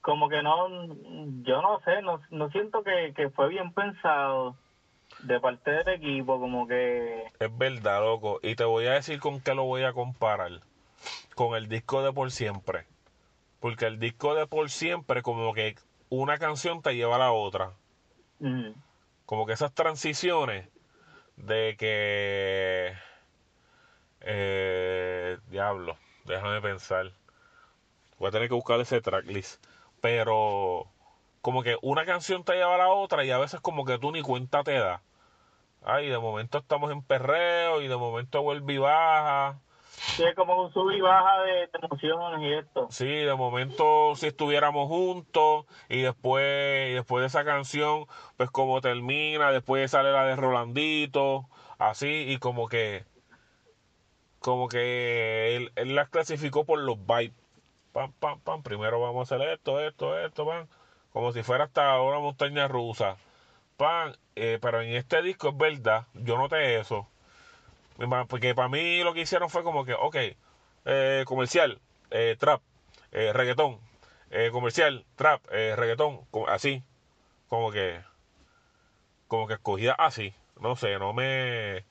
[0.00, 0.68] Como que no,
[1.44, 4.56] yo no sé, no, no siento que, que fue bien pensado
[5.20, 8.40] de parte del equipo, como que, Es verdad, loco.
[8.42, 10.50] Y te voy a decir con qué lo voy a comparar.
[11.34, 12.86] Con el disco de Por Siempre.
[13.60, 15.76] Porque el disco de Por Siempre, como que
[16.08, 17.72] una canción te lleva a la otra.
[18.40, 18.72] mm,
[19.26, 20.68] Como que esas transiciones
[21.36, 22.94] de que.
[24.20, 27.12] Eh, diablo, déjame pensar.
[28.18, 29.64] Voy a tener que buscar ese tracklist.
[30.00, 30.86] Pero.
[31.40, 34.12] Como que una canción te lleva a la otra y a veces como que tú
[34.12, 35.02] ni cuenta te da.
[35.84, 39.60] Ay, de momento estamos en perreo y de momento vuelve y baja.
[40.02, 42.86] Sí, es como un sub y baja de, emociones y esto.
[42.90, 49.50] Sí, de momento si estuviéramos juntos y después después de esa canción, pues como termina,
[49.50, 53.04] después sale la de Rolandito, así y como que
[54.40, 57.32] como que él, él las clasificó por los vibes.
[57.92, 60.66] Pam, pam, pam, primero vamos a hacer esto, esto, esto, pam,
[61.12, 63.16] como si fuera hasta una montaña rusa.
[63.76, 67.06] Pam, eh, pero en este disco es verdad, yo noté eso.
[68.28, 70.16] Porque para mí lo que hicieron fue como que, ok,
[70.84, 72.62] eh, comercial, eh, trap,
[73.12, 73.78] eh, reggaetón,
[74.30, 76.82] eh, comercial, trap, eh, reggaetón, así,
[77.48, 78.00] como que,
[79.28, 81.84] como que escogida así, no sé, no me,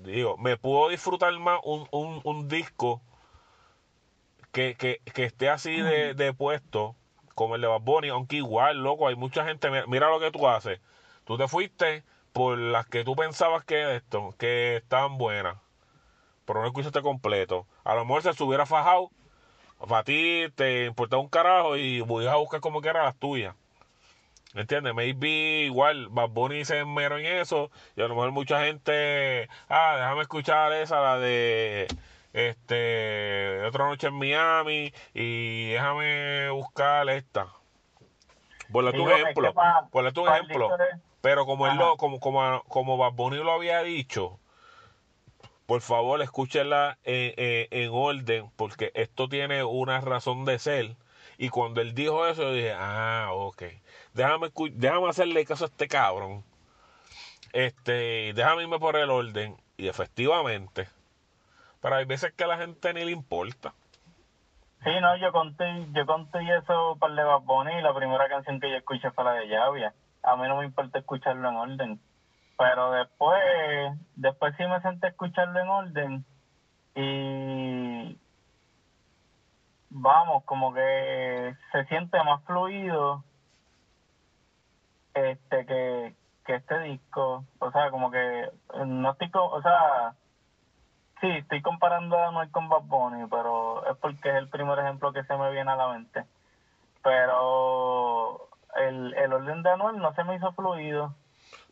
[0.00, 3.00] digo, me puedo disfrutar más un, un, un disco
[4.52, 6.94] que, que, que esté así de, de puesto,
[7.34, 10.30] como el de Bad Bunny, aunque igual, loco, hay mucha gente, mira, mira lo que
[10.30, 10.80] tú haces,
[11.24, 12.04] Tú te fuiste
[12.36, 15.56] por las que tú pensabas que esto, que estaban buenas,
[16.44, 17.66] pero no escuchaste completo.
[17.82, 19.10] A lo mejor se hubiera fajado,
[19.88, 23.54] para ti te importaba un carajo y voy a buscar como que eran las tuyas.
[24.52, 24.92] ¿Entiendes?
[24.92, 29.94] Maybe igual Bad Bunny se mero en eso y a lo mejor mucha gente, ah,
[29.96, 31.86] déjame escuchar esa, la de
[32.34, 37.46] este otra noche en Miami y déjame buscar esta.
[38.70, 39.54] Por tu ejemplo,
[39.90, 40.68] por tu ejemplo.
[41.20, 44.38] Pero como él lo, como, como, como Bad Bunny lo había dicho,
[45.66, 50.96] por favor escúchela en, en, en, orden, porque esto tiene una razón de ser.
[51.38, 53.62] Y cuando él dijo eso, yo dije, ah, ok.
[54.14, 56.44] Déjame, déjame hacerle caso a este cabrón.
[57.52, 59.56] Este, déjame irme por el orden.
[59.76, 60.88] Y efectivamente,
[61.82, 63.74] pero hay veces que a la gente ni le importa.
[64.82, 68.28] Sí, no, yo conté, yo conté eso para el de Bad Bunny y la primera
[68.28, 69.92] canción que yo escuché fue la de Llavia
[70.26, 72.00] a mí no me importa escucharlo en orden.
[72.58, 73.38] Pero después,
[74.16, 76.24] después sí me senté a escucharlo en orden
[76.94, 78.18] y
[79.90, 83.22] vamos, como que se siente más fluido
[85.14, 87.44] este que, que este disco.
[87.58, 88.50] O sea, como que
[88.84, 90.14] no estoy, o sea,
[91.20, 95.12] sí, estoy comparando a Anuel con Bad Bunny, pero es porque es el primer ejemplo
[95.12, 96.24] que se me viene a la mente.
[97.02, 101.14] Pero el, el orden de Anuel no se me hizo fluido.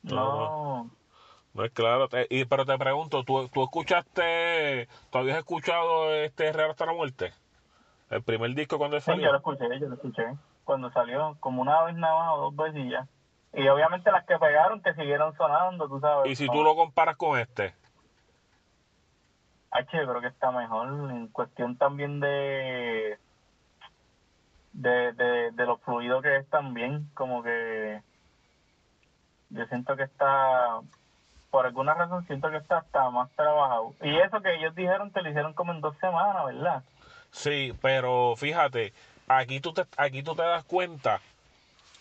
[0.03, 0.90] No.
[1.55, 2.09] No, es claro.
[2.31, 7.33] y, pero te pregunto, ¿tú, ¿tú escuchaste, ¿tú habías escuchado este Real hasta la muerte?
[8.11, 9.21] El primer disco cuando salió.
[9.21, 10.25] Sí, yo lo escuché, yo lo escuché.
[10.64, 13.07] Cuando salió, como una vez nada más o dos veces y ya.
[13.53, 16.31] Y obviamente las que pegaron, que siguieron sonando, tú sabes.
[16.31, 17.75] ¿Y si tú lo comparas con este?
[19.71, 23.19] H, creo que está mejor en cuestión también de
[24.75, 28.03] de, de, de lo fluido que es también, como que
[29.51, 30.81] yo siento que está,
[31.51, 33.95] por alguna razón siento que está, está más trabajado.
[34.03, 36.83] Y eso que ellos dijeron que lo hicieron como en dos semanas, ¿verdad?
[37.31, 38.93] Sí, pero fíjate,
[39.29, 41.21] aquí tú te, aquí tú te das cuenta,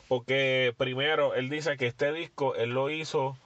[0.07, 3.37] porque primero él dice que este disco él lo hizo,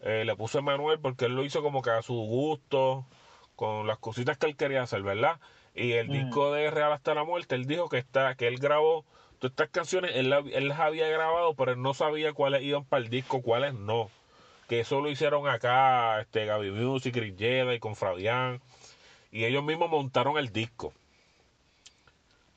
[0.00, 3.04] eh, le puso Manuel porque él lo hizo como que a su gusto,
[3.56, 5.40] con las cositas que él quería hacer, ¿verdad?
[5.78, 9.04] Y el disco de Real hasta la muerte, él dijo que está, que él grabó
[9.38, 13.04] todas estas canciones, él, él las había grabado, pero él no sabía cuáles iban para
[13.04, 14.10] el disco, cuáles no.
[14.68, 18.60] Que eso lo hicieron acá, este, Gaby Music, Chris y con Fabián.
[19.30, 20.92] Y ellos mismos montaron el disco.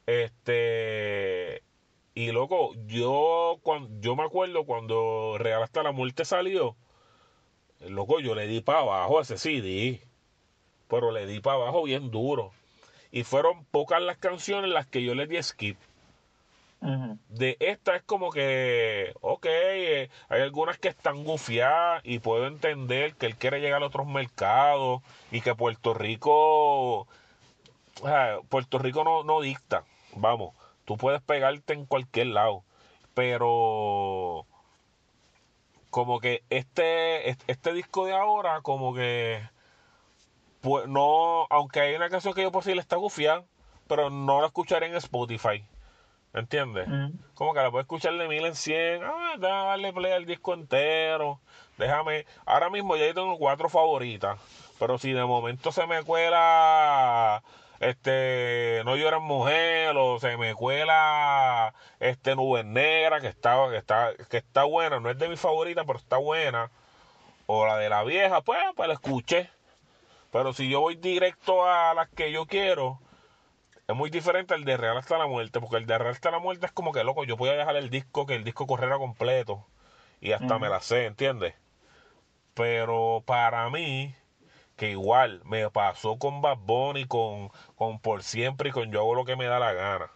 [0.07, 1.61] Este.
[2.15, 6.75] Y loco, yo cuando yo me acuerdo cuando Real hasta la muerte salió,
[7.87, 10.01] loco, yo le di para abajo a ese CD.
[10.87, 12.51] Pero le di para abajo bien duro
[13.11, 15.77] y fueron pocas las canciones las que yo le di skip.
[17.29, 23.13] De esta es como que, ok, eh, hay algunas que están gufiadas y puedo entender
[23.13, 27.07] que él quiere llegar a otros mercados y que Puerto Rico,
[28.49, 29.83] Puerto Rico no, no dicta,
[30.15, 32.63] vamos, tú puedes pegarte en cualquier lado,
[33.13, 34.47] pero
[35.91, 39.39] como que este, este disco de ahora, como que
[40.61, 43.43] pues no, aunque hay una canción que yo por sí le está gufiada,
[43.87, 45.65] pero no la escucharé en Spotify.
[46.33, 46.87] ¿Entiendes?
[47.33, 49.01] Como que la puedo escuchar de mil en cien.
[49.03, 51.41] Ah, darle play al disco entero.
[51.77, 52.25] Déjame.
[52.45, 54.39] Ahora mismo ya tengo cuatro favoritas.
[54.79, 57.43] Pero si de momento se me cuela.
[57.81, 58.81] Este.
[58.85, 59.97] No lloran mujer.
[59.97, 61.73] O se me cuela.
[61.99, 62.33] Este.
[62.37, 63.19] Nubes Negra.
[63.19, 65.01] Que está, que está, que está buena.
[65.01, 66.71] No es de mi favorita, pero está buena.
[67.45, 68.39] O la de la vieja.
[68.39, 69.49] Pues, pues la escuché.
[70.31, 72.99] Pero si yo voy directo a las que yo quiero,
[73.87, 76.39] es muy diferente al de Real hasta la muerte, porque el de Real hasta la
[76.39, 79.67] muerte es como que loco, yo podía dejar el disco, que el disco corriera completo
[80.21, 81.55] y hasta me la sé, ¿entiendes?
[82.53, 84.15] Pero para mí,
[84.77, 89.15] que igual me pasó con Bad Bunny, con, con Por Siempre y con Yo hago
[89.15, 90.11] lo que me da la gana.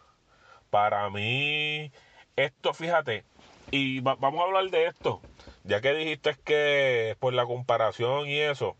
[0.70, 1.92] Para mí,
[2.36, 3.26] esto, fíjate,
[3.72, 5.22] y vamos a hablar de esto,
[5.64, 8.78] ya que dijiste que por la comparación y eso,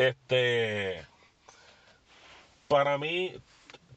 [0.00, 1.06] este,
[2.68, 3.34] para mí,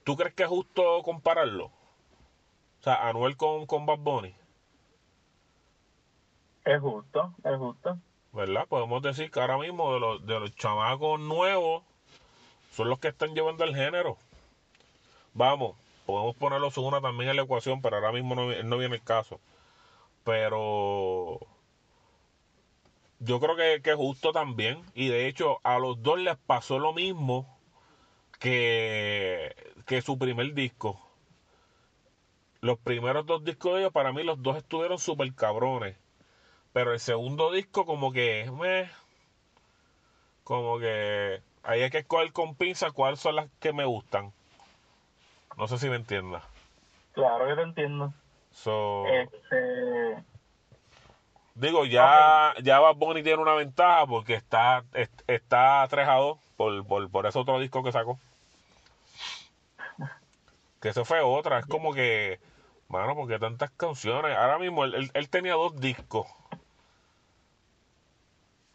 [0.04, 1.66] ¿tú crees que es justo compararlo?
[1.68, 4.36] O sea, Anuel con, con Bad Bunny.
[6.66, 7.98] Es justo, es justo.
[8.34, 8.68] ¿Verdad?
[8.68, 11.84] Podemos decir que ahora mismo de los, de los chamacos nuevos
[12.72, 14.18] son los que están llevando el género.
[15.34, 19.04] Vamos, podemos ponerlos una también en la ecuación, pero ahora mismo no, no viene el
[19.04, 19.40] caso.
[20.26, 21.40] Pero
[23.24, 24.84] yo creo que, que, es justo también.
[24.94, 27.58] Y de hecho, a los dos les pasó lo mismo
[28.40, 29.56] que,
[29.86, 31.00] que su primer disco.
[32.62, 35.98] Los primeros dos discos de ellos, para mí, los dos estuvieron súper cabrones.
[36.74, 38.50] Pero el segundo disco como que...
[38.52, 38.90] meh,
[40.44, 41.42] como que...
[41.64, 44.34] Ahí hay que escoger con pinza cuáles son las que me gustan.
[45.58, 46.44] No sé si me entiendas.
[47.14, 48.14] Claro que te entiendo.
[48.52, 50.24] So, Este,
[51.56, 56.38] digo, ya, ya Bad Bunny tiene una ventaja porque está, est- está 3 a 2
[56.58, 58.20] por, por, por ese otro disco que sacó.
[60.82, 61.60] Que eso fue otra.
[61.60, 62.40] Es como que,
[62.90, 64.36] mano, porque tantas canciones.
[64.38, 66.28] Ahora mismo él, él- él tenía dos discos.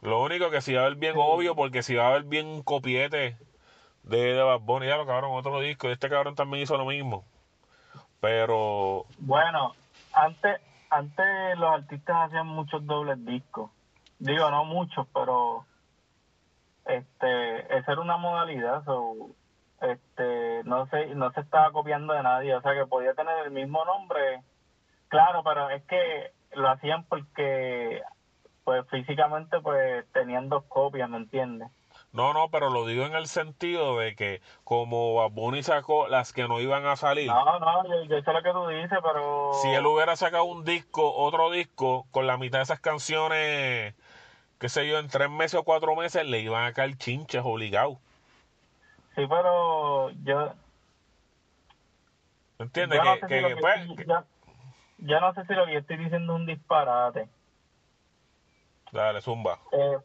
[0.00, 2.46] Lo único que si va a ver bien obvio, porque si va a ver bien
[2.46, 3.36] un copiete
[4.04, 5.88] de, de Bad Bunny, ya lo cabrón, otro disco.
[5.88, 7.24] Y este cabrón también hizo lo mismo.
[8.20, 9.74] Pero, bueno,
[10.12, 10.60] antes,
[10.90, 13.70] antes los artistas hacían muchos dobles discos.
[14.18, 15.64] Digo, no muchos, pero
[16.86, 19.14] este, esa era una modalidad, so,
[19.80, 23.50] este, no se, no se estaba copiando de nadie, o sea que podía tener el
[23.52, 24.42] mismo nombre,
[25.08, 28.02] claro, pero es que lo hacían porque,
[28.64, 31.70] pues físicamente, pues tenían dos copias, ¿me entiendes?
[32.18, 36.32] No, no, pero lo digo en el sentido de que como Bad Bunny sacó las
[36.32, 39.52] que no iban a salir, No, no, yo, yo sé lo que tú dices, pero...
[39.62, 43.94] si él hubiera sacado un disco, otro disco, con la mitad de esas canciones,
[44.58, 47.98] qué sé yo, en tres meses o cuatro meses, le iban a caer chinches obligados.
[49.14, 50.54] Sí, pero yo,
[52.58, 52.98] ¿Entiendes?
[52.98, 54.24] yo no que, sé que- si lo que, que pues, estoy- yo-
[54.98, 57.28] yo no sé si lo que estoy diciendo es un disparate.
[58.90, 59.60] Dale, zumba.
[59.70, 59.98] Eh,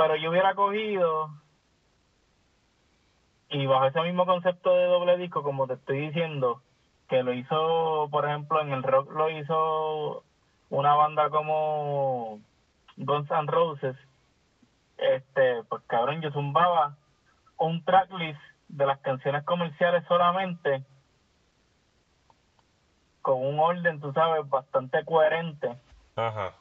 [0.00, 1.28] pero yo hubiera cogido
[3.50, 6.62] y bajo ese mismo concepto de doble disco, como te estoy diciendo,
[7.06, 10.24] que lo hizo, por ejemplo, en el rock lo hizo
[10.70, 12.40] una banda como
[12.96, 13.94] Guns N' Roses,
[14.96, 16.96] este, pues cabrón, yo zumbaba
[17.58, 20.82] un tracklist de las canciones comerciales solamente
[23.20, 25.76] con un orden, tú sabes, bastante coherente.
[26.16, 26.54] Ajá,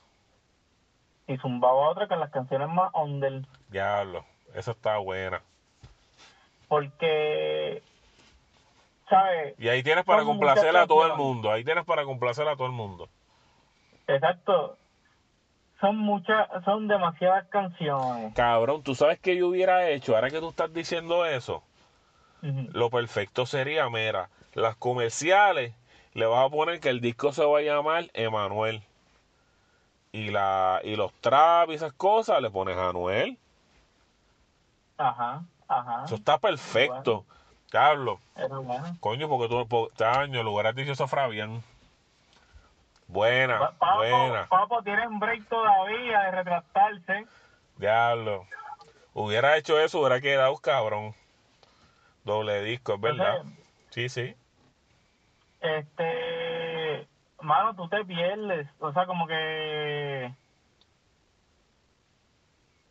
[1.29, 4.25] y zumbaba otra con las canciones más under diablo.
[4.55, 5.41] Esa está buena.
[6.67, 7.83] porque
[9.07, 11.51] sabes Y ahí tienes para complacer a todo el mundo.
[11.51, 13.07] Ahí tienes para complacer a todo el mundo.
[14.07, 14.77] exacto
[15.79, 20.15] son muchas son demasiadas canciones Cabrón, ¿tú sabes qué yo hubiera hecho?
[20.15, 21.63] Ahora que tú estás diciendo eso.
[22.41, 25.75] Lo perfecto sería, mira, las comerciales
[26.13, 28.81] le vas a poner que el disco se va a llamar Emanuel.
[30.11, 33.37] Y la y los trap y esas cosas le pones a Anuel.
[34.97, 37.25] ajá ajá Eso está perfecto.
[37.69, 41.63] Carlos, bueno coño, porque tú por año lo hubieras dicho eso a Fabián.
[43.07, 44.47] Buena, Pa- Papo, buena.
[44.47, 47.27] Papo tiene un break todavía de retractarse
[47.77, 48.45] Diablo.
[49.13, 51.13] Hubiera hecho eso, hubiera quedado cabrón.
[52.23, 53.37] Doble disco, es verdad.
[53.37, 53.59] Entonces,
[53.91, 54.35] Sí, sí.
[55.61, 56.48] este
[57.41, 60.33] mano tú te pierdes o sea como que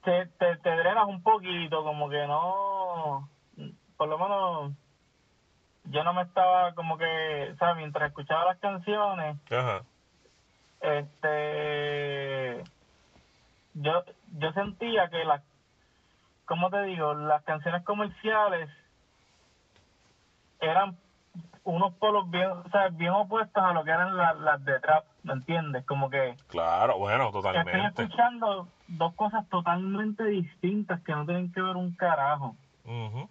[0.02, 3.28] te, te, te drenas un poquito como que no
[3.96, 4.72] por lo menos
[5.84, 9.82] yo no me estaba como que o sea mientras escuchaba las canciones Ajá.
[10.80, 12.64] este
[13.74, 15.42] yo yo sentía que las
[16.46, 18.70] cómo te digo las canciones comerciales
[20.60, 20.96] eran
[21.64, 25.04] unos polos bien o sea bien opuestos a lo que eran las, las de trap
[25.22, 25.84] ¿me entiendes?
[25.86, 28.02] como que Claro, bueno, estoy totalmente.
[28.02, 33.28] escuchando dos cosas totalmente distintas que no tienen que ver un carajo Ujú.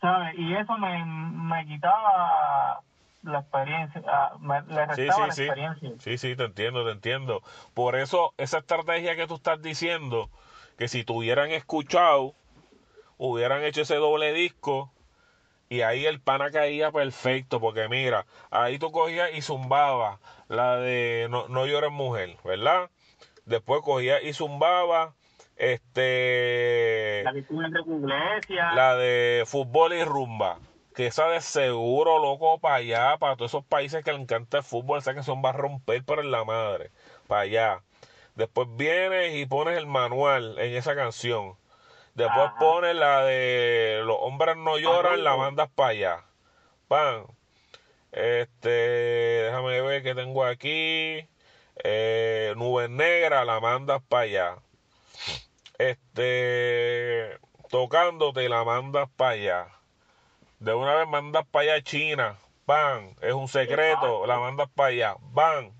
[0.00, 0.34] ¿sabes?
[0.38, 2.82] y eso me, me quitaba
[3.22, 5.42] la experiencia ah, me, le Sí, restaba sí, la sí.
[5.42, 7.42] experiencia Sí, sí, te entiendo, te entiendo.
[7.74, 10.30] Por eso, esa estrategia que tú estás diciendo,
[10.78, 12.32] que si te hubieran escuchado,
[13.18, 14.90] hubieran hecho ese doble disco,
[15.70, 20.18] y ahí el pana caía perfecto, porque mira, ahí tú cogías y zumbabas
[20.48, 22.90] la de No, no llores mujer, ¿verdad?
[23.46, 25.14] Después cogías y zumbaba
[25.56, 30.58] este la iglesia la de fútbol y rumba.
[30.94, 34.64] Que esa de seguro, loco, para allá, para todos esos países que le encanta el
[34.64, 36.90] fútbol, esa que son va a romper por la madre,
[37.28, 37.82] para allá.
[38.34, 41.54] Después vienes y pones el manual en esa canción.
[42.14, 42.58] Después Ajá.
[42.58, 46.24] pones la de Los hombres no lloran, la mandas para allá.
[46.88, 47.26] Pan.
[48.12, 51.26] Este, déjame ver qué tengo aquí.
[51.84, 54.56] Eh, Nubes negras, la mandas para allá.
[55.78, 57.38] Este,
[57.70, 59.68] tocándote, la mandas para allá.
[60.58, 62.38] De una vez mandas para allá China.
[62.66, 65.16] Van, es un secreto, la mandas para allá.
[65.20, 65.72] Van.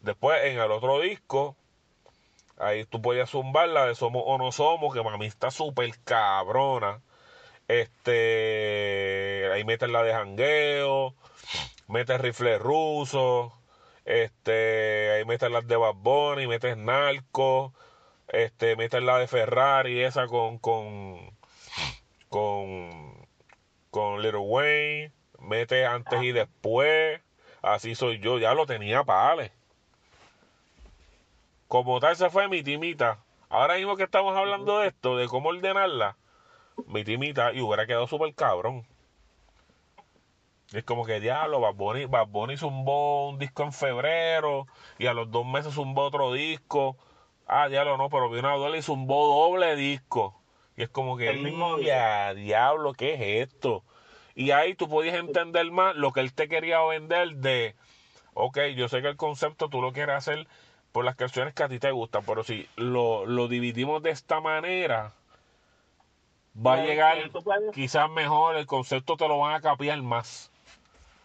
[0.00, 1.56] Después en el otro disco,
[2.58, 7.02] ahí tú podías zumbar la de Somos o No Somos, que mami está súper cabrona.
[7.68, 11.14] Este, ahí metes la de jangueo,
[11.88, 13.52] metes rifle ruso.
[14.06, 17.74] Este, ahí metes las de Bad Bunny, metes Narco,
[18.28, 21.36] este, metes la de Ferrari, esa con, con,
[22.28, 23.26] con,
[23.90, 27.20] con Little Wayne, metes antes y después,
[27.62, 29.50] así soy yo, ya lo tenía para
[31.68, 33.18] Como tal se fue mi timita.
[33.48, 36.16] Ahora mismo que estamos hablando de esto, de cómo ordenarla,
[36.86, 38.86] mi timita, y hubiera quedado súper cabrón.
[40.72, 44.66] Es como que diablo, Bad Bunny, Bad Bunny zumbó un disco en febrero
[44.98, 46.96] y a los dos meses zumbó otro disco.
[47.46, 50.40] Ah, diablo, no, pero vino a doble y zumbó doble disco.
[50.76, 51.40] Y es como que,
[51.84, 53.84] ya, diablo, ¿qué es esto?
[54.34, 57.74] Y ahí tú podías entender más lo que él te quería vender de,
[58.34, 60.46] ok, yo sé que el concepto tú lo quieres hacer
[60.96, 64.40] por las canciones que a ti te gustan, pero si lo, lo dividimos de esta
[64.40, 65.12] manera,
[66.56, 67.18] va a llegar
[67.74, 70.50] quizás mejor, el concepto te lo van a capiar más.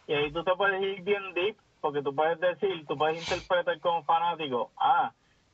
[0.08, 3.80] Y ahí tú te puedes ir bien deep, porque tú puedes decir, tú puedes interpretar
[3.80, 5.14] como fanático, ah,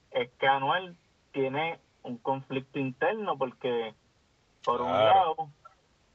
[0.10, 0.98] es que Anuel
[1.32, 3.94] tiene un conflicto interno, porque
[4.66, 5.36] por un lado,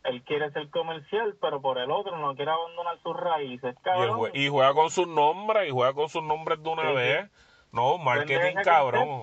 [0.03, 4.33] él quiere ser comercial, pero por el otro no quiere abandonar sus raíces, cabrón.
[4.35, 7.31] Y, juega con sus nombres, y juega con sus nombres de una vez.
[7.73, 9.23] No, marketing cabrón.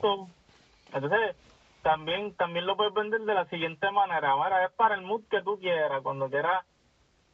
[0.92, 1.36] Entonces,
[1.84, 4.36] también también lo puedes vender de la siguiente manera.
[4.36, 6.66] Mira, es para el mood que tú quieras, cuando quieras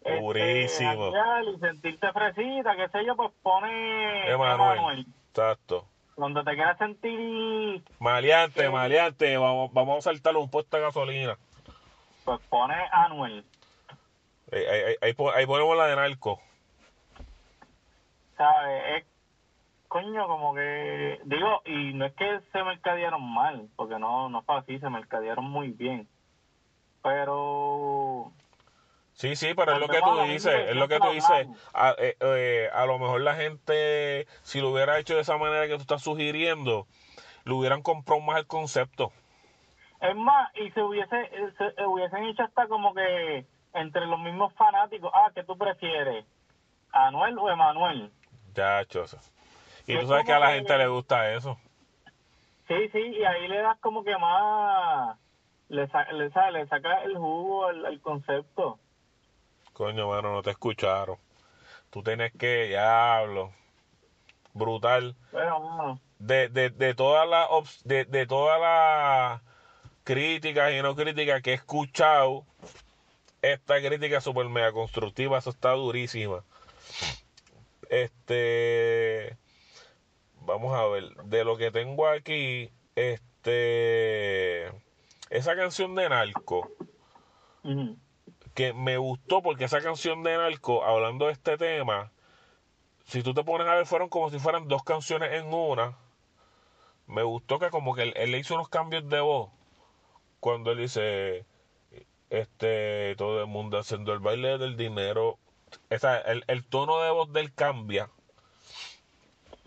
[0.05, 1.07] Purísimo.
[1.07, 5.05] Este, y sentirte fresita, qué sé yo, pues pone Emanuel.
[5.30, 5.88] Exacto.
[6.13, 7.84] Cuando te quieras sentir...
[7.99, 11.38] Maleante, maleante, vamos, vamos a saltarle un puesto de gasolina.
[12.24, 13.43] Pues pone Anuel.
[14.51, 16.39] Ahí, ahí, ahí, ahí ponemos la de narco.
[18.38, 18.84] ¿Sabes?
[18.97, 19.05] Es,
[19.88, 21.20] coño, como que...
[21.26, 25.46] Digo, y no es que se mercadearon mal, porque no, no fue así, se mercadearon
[25.46, 26.08] muy bien.
[27.02, 28.34] Pero
[29.16, 31.48] Sí, sí, pero es lo que tú dices, es lo que tú dices.
[31.74, 35.68] A, eh, eh, a lo mejor la gente, si lo hubiera hecho de esa manera
[35.68, 36.86] que tú estás sugiriendo,
[37.46, 39.14] lo hubieran comprado más el concepto.
[40.02, 45.10] Es más, y se hubiese, se hubiesen hecho hasta como que entre los mismos fanáticos,
[45.14, 46.26] ah, ¿qué tú prefieres?
[46.92, 48.12] ¿Anuel o Emanuel?
[48.54, 49.20] Ya, chosa.
[49.88, 51.58] Y tú sabes que a la gente le gusta eso.
[52.68, 55.18] Sí, sí, y ahí le das como que más,
[55.70, 58.80] le, le, le saca el jugo al concepto.
[59.74, 61.18] Coño, mano, no te escucharon.
[61.92, 63.54] Tú tienes que, diablo,
[64.54, 65.16] brutal.
[66.18, 69.42] De, de, de todas las de, de todas las
[70.04, 72.46] críticas y no críticas que he escuchado,
[73.42, 76.44] esta crítica super mega constructiva, eso está durísima.
[77.90, 79.38] Este,
[80.46, 84.68] vamos a ver, de lo que tengo aquí, este,
[85.30, 86.72] esa canción de Narco
[88.56, 92.12] que me gustó porque esa canción de Narco, hablando de este tema,
[93.06, 95.98] si tú te pones a ver, fueron como si fueran dos canciones en una.
[97.06, 99.52] Me gustó que como que él, le hizo unos cambios de voz.
[100.39, 101.46] Cuando él dice,
[102.30, 105.38] este, todo el mundo haciendo el baile del dinero.
[105.89, 108.10] Esa, el, el tono de voz del cambia.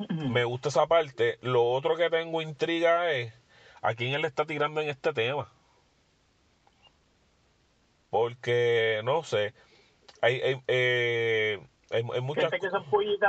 [0.08, 1.38] Me gusta esa parte.
[1.42, 3.34] Lo otro que tengo intriga es
[3.82, 5.50] a quién él está tirando en este tema.
[8.10, 9.54] Porque, no sé,
[10.22, 12.50] hay, hay, eh, hay, muchas...
[12.50, 12.86] que son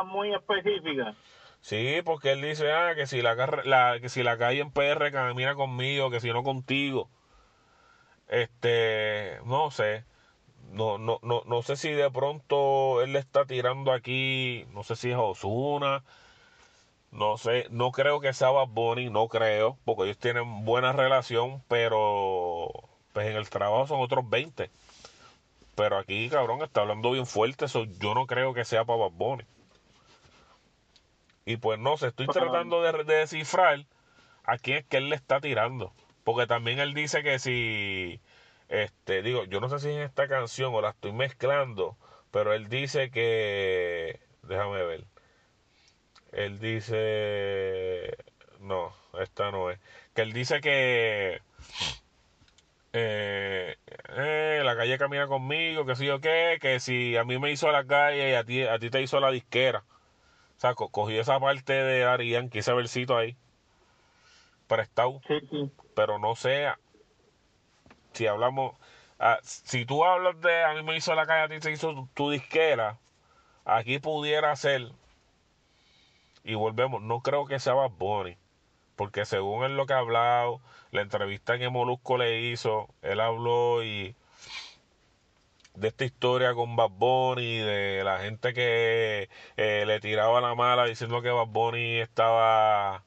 [0.07, 1.15] muy específicas.
[1.61, 5.11] Sí, porque él dice, ah, que si la, la, que si la calle en PR
[5.11, 7.09] camina conmigo, que si no contigo.
[8.29, 10.05] Este, no sé.
[10.71, 14.95] No, no, no, no sé si de pronto él le está tirando aquí, no sé
[14.95, 16.03] si es Osuna,
[17.11, 21.63] no sé, no creo que sea Bad Bunny, no creo, porque ellos tienen buena relación,
[21.67, 22.69] pero
[23.13, 24.69] pues en el trabajo son otros 20.
[25.75, 29.39] Pero aquí, cabrón, está hablando bien fuerte, eso yo no creo que sea para Bad
[31.45, 33.85] Y pues no sé, estoy tratando de, descifrar
[34.43, 35.93] a quién es que él le está tirando.
[36.23, 38.19] Porque también él dice que si,
[38.67, 41.97] este, digo, yo no sé si en esta canción o la estoy mezclando,
[42.29, 45.05] pero él dice que, déjame ver,
[46.31, 48.15] él dice,
[48.59, 49.79] no, esta no es,
[50.13, 51.41] que él dice que
[52.93, 53.75] eh,
[54.09, 57.71] eh, la calle camina conmigo, que si yo qué, que si a mí me hizo
[57.71, 59.83] la calle y a ti, a ti te hizo la disquera.
[60.57, 63.37] O sea, cogí esa parte de Arián, quise versito ahí,
[64.67, 65.21] prestado.
[65.95, 66.67] Pero no sé
[68.13, 68.75] si hablamos,
[69.19, 72.09] ah, si tú hablas de a mí me hizo la calle, a ti te hizo
[72.13, 72.97] tu disquera,
[73.63, 74.91] aquí pudiera ser,
[76.51, 78.37] y volvemos, no creo que sea Bad Bunny
[78.99, 80.59] porque según él lo que ha hablado,
[80.91, 84.13] la entrevista que Molusco le hizo, él habló y
[85.75, 90.83] de esta historia con Bad Bunny, de la gente que eh, le tiraba la mala
[90.83, 93.05] diciendo que Bad Bunny estaba,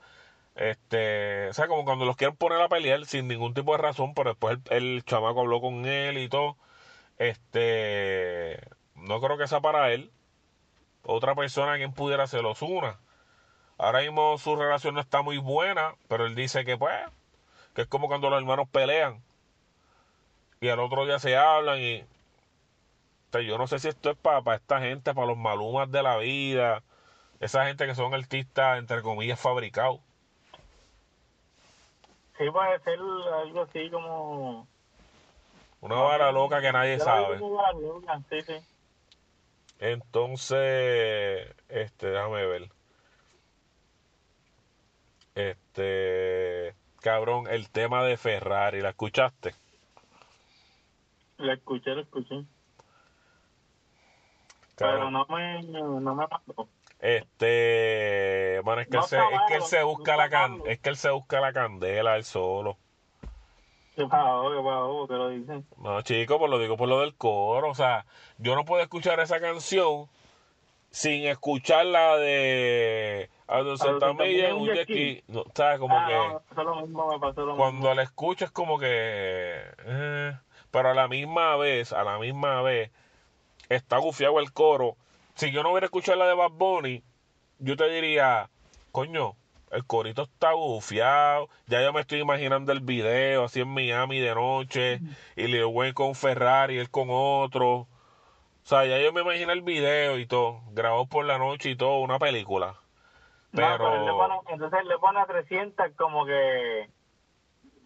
[0.56, 4.14] este, o sea, como cuando los quieren poner a pelear sin ningún tipo de razón,
[4.14, 6.56] pero después el, el chamaco habló con él y todo,
[7.18, 8.58] este,
[8.94, 10.10] no creo que sea para él,
[11.02, 12.98] otra persona quien pudiera se los una.
[13.82, 16.94] Ahora mismo su relación no está muy buena, pero él dice que pues,
[17.74, 19.20] que es como cuando los hermanos pelean
[20.60, 22.04] y al otro día se hablan y
[23.44, 26.84] yo no sé si esto es para, esta gente, para los malumas de la vida,
[27.40, 29.98] esa gente que son artistas, entre comillas, fabricados.
[32.38, 34.68] Sí, puede ser algo así como...
[35.80, 37.40] Una vara loca que nadie sabe.
[39.80, 42.70] Entonces, este, déjame ver.
[45.34, 49.54] Este, cabrón, el tema de Ferrari, ¿la escuchaste?
[51.38, 52.44] La escuché, la escuché.
[54.76, 56.68] Pero no me, no me mató.
[56.98, 60.88] Este, bueno, es que, él, se, es que él se busca la can, es que
[60.88, 62.78] él se busca la candela él solo.
[63.96, 64.50] ¿Qué pasó?
[64.50, 65.06] ¿Qué pasó?
[65.08, 65.66] ¿Qué lo dicen?
[65.78, 67.70] No, chico, pues lo digo por lo del coro.
[67.70, 68.06] O sea,
[68.38, 70.06] yo no puedo escuchar esa canción
[70.92, 75.80] sin escuchar la de a 200 millas en un jet No, ¿Sabes?
[75.80, 76.54] Como ah, que.
[76.54, 78.86] No, lo mismo me pasó lo cuando la escucho es como que.
[78.88, 80.36] Eh,
[80.70, 82.90] pero a la misma vez, a la misma vez,
[83.68, 84.96] está gufiado el coro.
[85.34, 87.02] Si yo no hubiera escuchado la de Bad Bunny,
[87.58, 88.50] yo te diría,
[88.90, 89.34] coño,
[89.70, 91.48] el corito está gufiado.
[91.66, 95.00] Ya yo me estoy imaginando el video así en Miami de noche.
[95.36, 97.88] Y Lil Wayne con Ferrari, él con otro.
[98.64, 100.60] O sea, ya yo me imagino el video y todo.
[100.72, 102.76] Grabado por la noche y todo, una película.
[103.52, 104.42] Pero...
[104.48, 106.88] entonces le pone a 300 como que...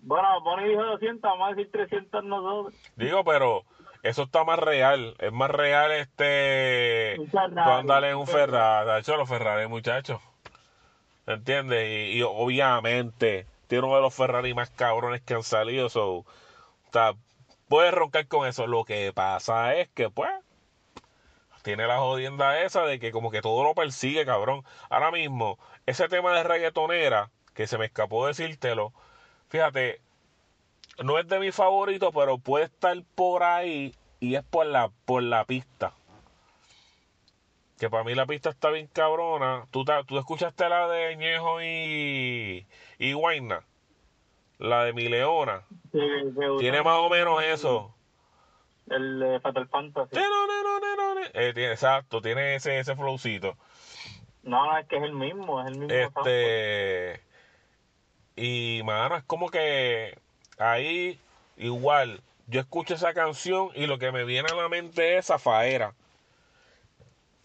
[0.02, 2.74] Bueno, Bonnie dijo 200, vamos a decir 300 nosotros.
[2.94, 3.64] Digo, pero
[4.06, 5.16] eso está más real.
[5.18, 7.16] Es más real este.
[7.32, 8.88] Cuando en un Ferrari.
[8.88, 10.20] De hecho, los Ferrari, muchachos.
[11.26, 12.14] ¿Entiendes?
[12.14, 15.88] Y, obviamente tiene uno de los Ferrari más cabrones que han salido.
[15.88, 16.24] So, o
[16.92, 17.14] sea,
[17.68, 18.68] puedes roncar con eso.
[18.68, 20.30] Lo que pasa es que, pues,
[21.66, 24.62] tiene la jodienda esa de que como que todo lo persigue, cabrón.
[24.88, 28.92] Ahora mismo, ese tema de reggaetonera, que se me escapó decírtelo,
[29.48, 30.00] fíjate,
[31.02, 35.24] no es de mi favorito, pero puede estar por ahí y es por la, por
[35.24, 35.92] la pista.
[37.80, 39.66] Que para mí la pista está bien cabrona.
[39.72, 42.64] ¿Tú, tú escuchaste la de Ñejo y,
[43.00, 43.64] y Guayna?
[44.58, 45.64] La de Mi Leona.
[46.60, 47.92] tiene más o menos eso.
[48.88, 50.16] El de Fatal Fantasy.
[51.34, 53.56] Eh, tiene, exacto, tiene ese, ese flowcito.
[54.42, 55.94] No, no, es que es el mismo, es el mismo.
[55.94, 57.20] Este.
[58.36, 60.18] Y, mano, es como que
[60.58, 61.18] ahí
[61.56, 65.94] igual yo escucho esa canción y lo que me viene a la mente es Zafaera.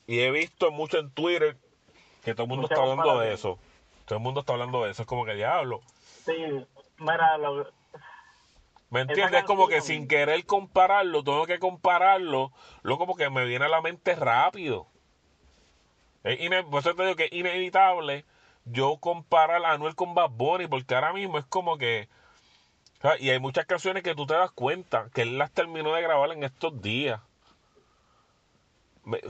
[0.05, 1.57] Y he visto mucho en Twitter
[2.23, 3.57] que todo el mundo está hablando de eso.
[4.05, 5.03] Todo el mundo está hablando de eso.
[5.03, 5.81] Es como que diablo.
[6.25, 6.33] Sí,
[6.97, 7.37] mira,
[8.91, 9.39] ¿Me entiendes?
[9.39, 12.51] Es como que sin querer compararlo, tengo que compararlo,
[12.83, 14.85] luego porque me viene a la mente rápido.
[16.25, 18.25] Es por eso te digo que es inevitable
[18.65, 22.09] yo comparar a Anuel con Bad Bunny, porque ahora mismo es como que
[23.19, 26.31] y hay muchas canciones que tú te das cuenta que él las terminó de grabar
[26.33, 27.21] en estos días.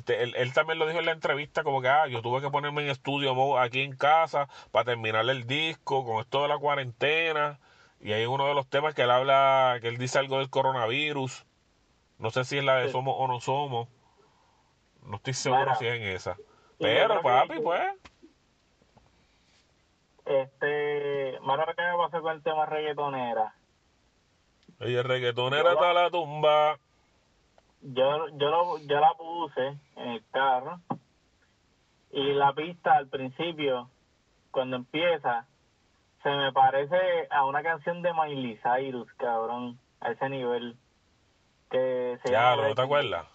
[0.08, 2.90] Él, también lo dijo en la entrevista como que ah, yo tuve que ponerme en
[2.90, 7.60] estudio aquí en casa para terminar el disco con esto de la cuarentena
[8.02, 11.46] y hay uno de los temas que él habla que él dice algo del coronavirus.
[12.18, 13.88] No sé si es la de somos o no somos.
[15.04, 16.36] No estoy seguro si es en esa.
[16.80, 17.82] pero papi pues.
[20.26, 23.54] este más que me pasó con el tema reggaetonera.
[24.80, 26.80] El reggaetonera está la tumba.
[27.82, 30.80] Yo, yo, lo, yo la puse en el carro.
[32.12, 33.90] Y la pista al principio,
[34.52, 35.48] cuando empieza,
[36.24, 40.78] se me parece a una canción de Miley Cyrus, cabrón, a ese nivel.
[41.70, 43.26] Que se ya, ¿no te acuerdas?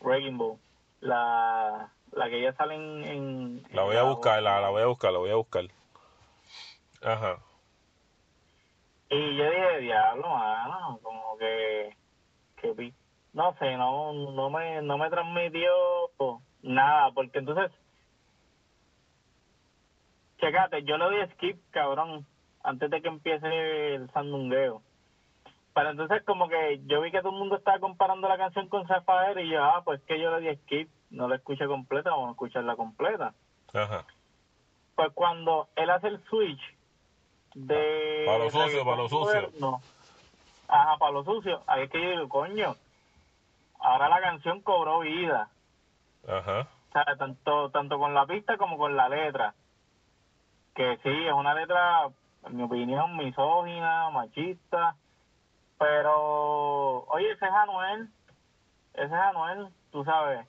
[0.00, 0.58] Rainbow.
[1.00, 3.62] La, la que ya sale en...
[3.72, 5.64] la voy a buscar, la, la voy a buscar, la voy a buscar.
[7.02, 7.38] Ajá.
[9.10, 11.94] Y yo dije, diablo, mano, como que,
[12.56, 12.92] que
[13.34, 15.70] no sé, no, no me, no me transmitió
[16.62, 17.70] nada, porque entonces,
[20.44, 22.26] checate, yo le doy skip, cabrón,
[22.62, 24.82] antes de que empiece el sandungueo.
[25.74, 28.86] Pero entonces como que yo vi que todo el mundo estaba comparando la canción con
[28.86, 32.28] Zafaer y yo, ah, pues que yo le di skip, no la escuché completa, vamos
[32.28, 33.34] a escucharla completa.
[33.72, 34.04] Ajá.
[34.94, 36.60] Pues cuando él hace el switch
[37.54, 38.22] de...
[38.26, 39.54] Para los sucios, para los sucios.
[39.54, 39.80] No.
[40.68, 41.60] Ajá, para los sucios.
[41.66, 42.76] Ahí es que yo digo, coño,
[43.80, 45.48] ahora la canción cobró vida.
[46.28, 46.68] Ajá.
[46.90, 49.54] O sea, tanto, tanto con la pista como con la letra.
[50.74, 52.08] Que sí, es una letra,
[52.46, 54.96] en mi opinión, misógina, machista.
[55.78, 58.08] Pero, oye, ese es Anuel.
[58.94, 60.46] Ese es Anuel, tú sabes.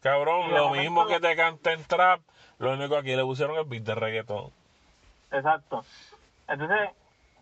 [0.00, 2.20] Cabrón, lo mismo que te canta en trap,
[2.58, 4.52] lo único que aquí le pusieron el beat de reggaetón.
[5.32, 5.84] Exacto.
[6.46, 6.90] Entonces,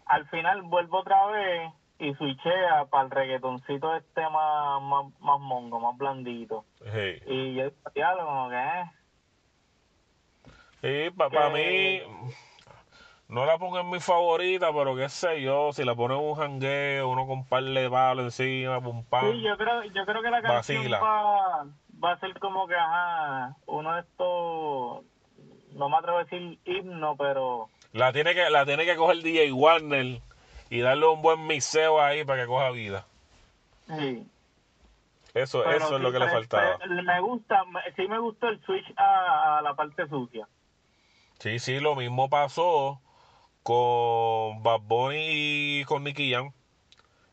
[0.07, 5.81] al final vuelvo otra vez y switchea para el reggaetoncito este más, más, más mongo,
[5.81, 6.65] más blandito.
[6.81, 7.23] Sí.
[7.27, 8.91] Y yo diablo como que, eh,
[10.83, 12.33] Sí, para Que- mí,
[13.29, 17.09] no la pongo en mi favorita, pero qué sé yo, si la ponen un jangueo,
[17.09, 19.33] uno con un par de palos encima, pum pam.
[19.33, 21.67] Sí, yo creo, yo creo que la canción va,
[22.03, 25.05] va a ser como que, ajá, uno de estos,
[25.73, 29.53] no me atrevo a decir himno, pero La tiene que la tiene que coger DJ
[29.53, 30.21] Warner
[30.71, 33.07] y darle un buen mixeo ahí para que coja vida.
[33.89, 34.27] sí.
[35.35, 36.79] Eso, Pero eso es lo que le faltaba.
[37.05, 37.63] Me gusta,
[37.95, 40.49] sí me gustó el switch a, a la parte sucia.
[41.39, 43.01] Sí, sí, lo mismo pasó
[43.63, 46.53] con Bad Bunny y con Nicky Jam.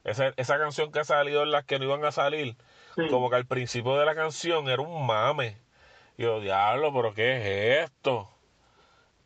[0.04, 2.58] Esa, esa canción que ha salido en las que no iban a salir,
[2.96, 3.08] Sí.
[3.10, 5.58] como que al principio de la canción era un mame.
[6.18, 7.38] Y yo, diablo, pero ¿qué
[7.82, 8.30] es esto?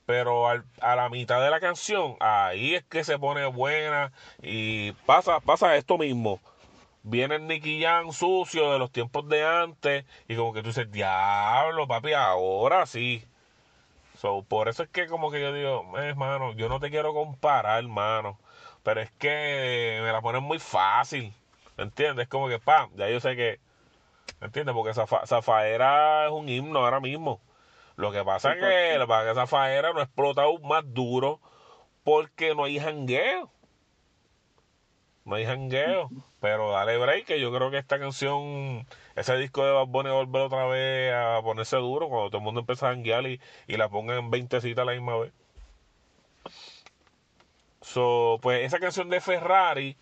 [0.05, 4.93] Pero al- a la mitad de la canción, ahí es que se pone buena y
[5.05, 6.39] pasa, pasa esto mismo.
[7.03, 10.89] Viene el Nicky Jam sucio de los tiempos de antes y como que tú dices,
[10.91, 13.25] diablo, papi, ahora sí.
[14.17, 17.13] So, por eso es que como que yo digo, eh, hermano, yo no te quiero
[17.13, 18.39] comparar, hermano.
[18.83, 21.33] Pero es que me la ponen muy fácil.
[21.77, 22.23] ¿Me entiendes?
[22.23, 23.59] Es como que, pam, ya yo sé que...
[24.39, 24.73] ¿Me entiendes?
[24.73, 27.39] Porque Zafa- Zafaera es un himno ahora mismo.
[27.95, 30.83] Lo que pasa es que, lo que pasa es que Zafaera no explota aún más
[30.93, 31.39] duro
[32.03, 33.51] porque no hay jangueo.
[35.25, 36.09] No hay jangueo.
[36.47, 38.87] Pero dale break, que yo creo que esta canción,
[39.17, 42.61] ese disco de Bad Bunny volver otra vez a ponerse duro cuando todo el mundo
[42.61, 45.33] empieza a janguear y, y la pongan en 20 citas a la misma vez.
[47.81, 49.97] So, pues esa canción de Ferrari,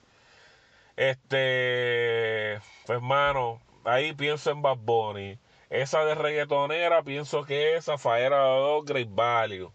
[0.97, 5.39] este, pues mano, ahí pienso en Bad Bunny.
[5.71, 9.71] Esa de reggaetonera, pienso que esa Faera 2 Great Value.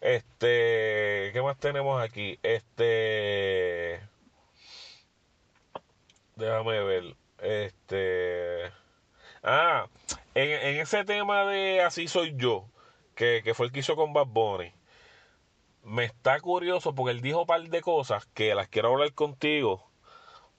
[0.00, 2.38] Este, ¿qué más tenemos aquí?
[2.42, 4.00] Este,
[6.40, 7.16] déjame ver.
[7.38, 8.72] Este,
[9.42, 9.86] ah,
[10.34, 12.66] en, en ese tema de Así Soy Yo,
[13.14, 14.72] que, que fue el que hizo con Bad Bunny,
[15.84, 19.90] me está curioso porque él dijo un par de cosas que las quiero hablar contigo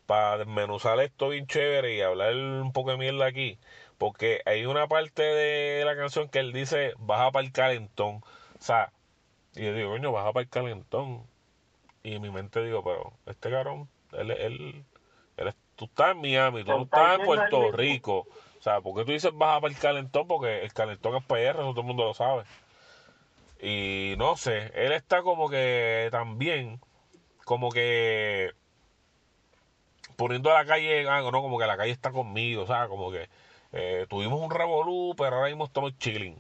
[0.05, 3.59] para desmenuzar esto bien chévere y hablar un poco de mierda aquí.
[3.97, 8.17] Porque hay una parte de la canción que él dice, baja para el calentón.
[8.59, 8.91] O sea,
[9.55, 11.25] y yo digo, coño, baja para el calentón.
[12.03, 14.86] Y en mi mente digo, pero este cabrón, él, él,
[15.82, 17.71] tú estás en Miami, tú no Está estás en Puerto.
[17.71, 18.27] Rico.
[18.59, 20.27] O sea, ¿por qué tú dices baja para el calentón?
[20.27, 22.43] Porque el calentón es PR, eso todo el mundo lo sabe.
[23.59, 26.79] Y no sé, él está como que también,
[27.45, 28.51] como que
[30.15, 33.11] poniendo a la calle, ah, no, como que la calle está conmigo, o sea, como
[33.11, 33.27] que
[33.71, 36.39] eh, tuvimos un revolú, pero ahora mismo estamos chilling.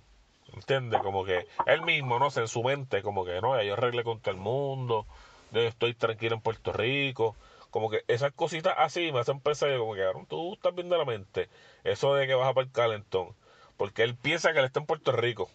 [0.53, 1.01] ¿Entiendes?
[1.01, 4.03] Como que él mismo, no sé, en su mente, como que no, ya yo arreglé
[4.03, 5.07] con todo el mundo,
[5.51, 7.35] yo estoy tranquilo en Puerto Rico.
[7.71, 11.49] Como que esas cositas así me hacen pensar, como que, tú estás viendo la mente.
[11.83, 13.35] Eso de que vas a para calentón.
[13.77, 15.49] Porque él piensa que él está en Puerto Rico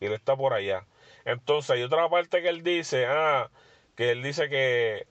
[0.00, 0.86] y él está por allá.
[1.24, 3.50] Entonces hay otra parte que él dice, ah,
[3.96, 5.06] que él dice que,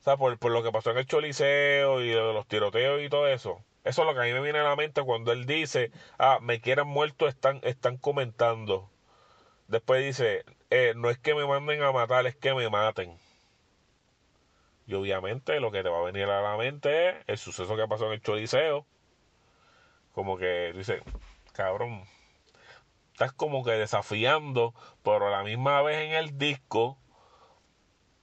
[0.00, 3.08] o sea, por, por lo que pasó en el Choliseo y de los tiroteos y
[3.08, 3.64] todo eso.
[3.84, 6.38] Eso es lo que a mí me viene a la mente cuando él dice, ah,
[6.42, 8.90] me quieren muerto, están, están comentando.
[9.68, 13.18] Después dice, eh, no es que me manden a matar, es que me maten.
[14.88, 17.86] Y obviamente lo que te va a venir a la mente es el suceso que
[17.86, 18.86] pasó en el Choliseo.
[20.14, 21.02] Como que dice,
[21.52, 22.04] cabrón,
[23.12, 24.72] estás como que desafiando,
[25.04, 26.96] pero a la misma vez en el disco,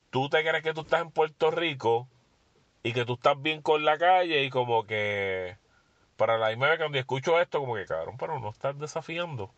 [0.09, 2.07] tú te crees que tú estás en Puerto Rico
[2.81, 5.57] y que tú estás bien con la calle y como que
[6.17, 9.53] para la misma vez cuando escucho esto, como que cabrón, pero no estás desafiando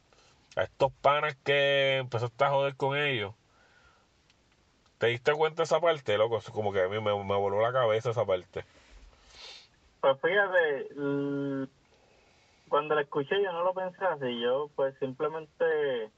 [0.57, 3.33] a estos panas que empezaste a joder con ellos.
[4.97, 6.39] ¿Te diste cuenta de esa parte, loco?
[6.51, 8.63] Como que a mí me, me voló la cabeza esa parte.
[10.01, 10.87] Pues fíjate,
[12.67, 16.09] cuando la escuché yo no lo pensé así, yo pues simplemente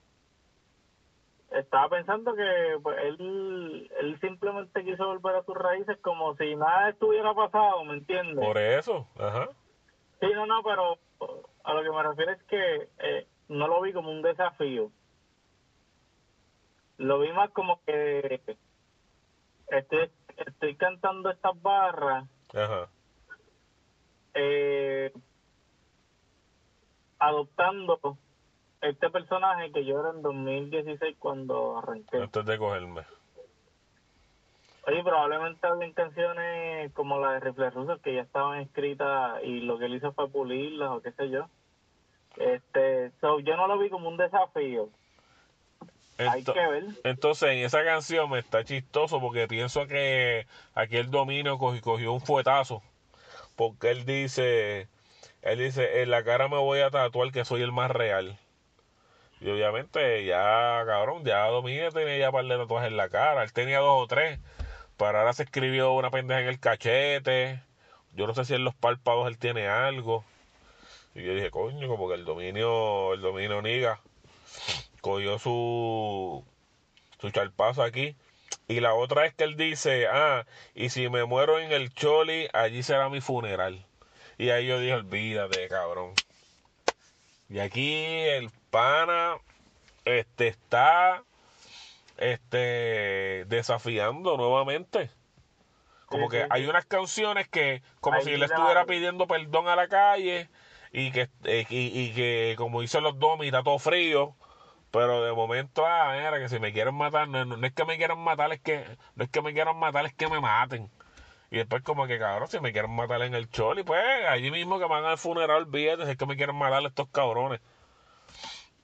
[1.51, 6.89] estaba pensando que pues, él, él simplemente quiso volver a sus raíces como si nada
[6.89, 8.45] estuviera pasado, ¿me entiendes?
[8.45, 9.49] Por eso, ajá.
[10.19, 10.97] Sí, no, no, pero
[11.63, 14.91] a lo que me refiero es que eh, no lo vi como un desafío.
[16.97, 18.41] Lo vi más como que
[19.71, 22.89] estoy, estoy cantando estas barras Ajá.
[24.33, 25.11] eh,
[27.19, 28.17] adoptando
[28.81, 32.17] este personaje que yo era en 2016 cuando arranqué.
[32.17, 33.01] Antes de cogerme.
[34.87, 39.77] Oye, probablemente habían canciones como la de Rifle Russo que ya estaban escritas y lo
[39.77, 41.47] que él hizo fue pulirlas o qué sé yo.
[42.37, 44.89] Este, so, yo no lo vi como un desafío.
[46.27, 46.83] Hay Ento- que ver.
[47.03, 52.11] Entonces, en esa canción me está chistoso porque pienso que aquí el dominio cogió, cogió
[52.11, 52.83] un fuetazo.
[53.55, 54.87] Porque él dice,
[55.41, 58.37] él dice, en la cara me voy a tatuar que soy el más real.
[59.41, 63.43] Y obviamente ya, cabrón, ya Dominio tenía ya par de tatuajes en la cara.
[63.43, 64.39] Él tenía dos o tres.
[64.97, 67.61] Pero ahora se escribió una pendeja en el cachete.
[68.13, 70.25] Yo no sé si en los párpados él tiene algo.
[71.15, 74.01] Y yo dije, coño, como que el dominio, el dominio niga
[75.01, 76.45] cogió su,
[77.19, 78.17] su charpazo aquí.
[78.67, 80.45] Y la otra es que él dice, ah,
[80.75, 83.87] y si me muero en el Choli, allí será mi funeral.
[84.37, 86.21] Y ahí yo dije, olvídate, cabrón.
[87.47, 89.37] Y aquí el pana
[90.05, 91.25] este está
[92.17, 95.11] este desafiando nuevamente.
[96.07, 96.67] Como Sí, que sí, hay sí.
[96.67, 100.49] unas canciones que, como si él estuviera pidiendo perdón a la calle
[100.91, 101.65] y que, y,
[102.09, 104.35] y que como dicen los domis, está todo frío.
[104.91, 107.97] Pero de momento, ah, mira, que si me quieren matar, no, no es que me
[107.97, 108.83] quieran matar, es que,
[109.15, 110.89] no es que me quieran matar, es que me maten.
[111.51, 114.79] Y después como que, cabrón, si me quieren matar en el choli, pues allí mismo
[114.79, 117.61] que me hagan el funeral, olvídate, si es que me quieren matar estos cabrones.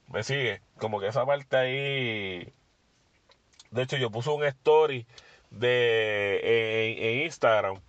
[0.07, 0.61] ¿Me sigue?
[0.79, 2.53] Como que esa parte ahí...
[3.71, 5.05] De hecho, yo puse un story
[5.49, 6.39] de
[6.97, 7.81] en, en Instagram.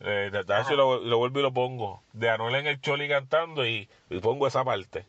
[0.00, 2.02] Eh, de, de- si lo, lo vuelvo y lo pongo.
[2.12, 5.06] De Anuel en el Choli cantando y, y pongo esa parte.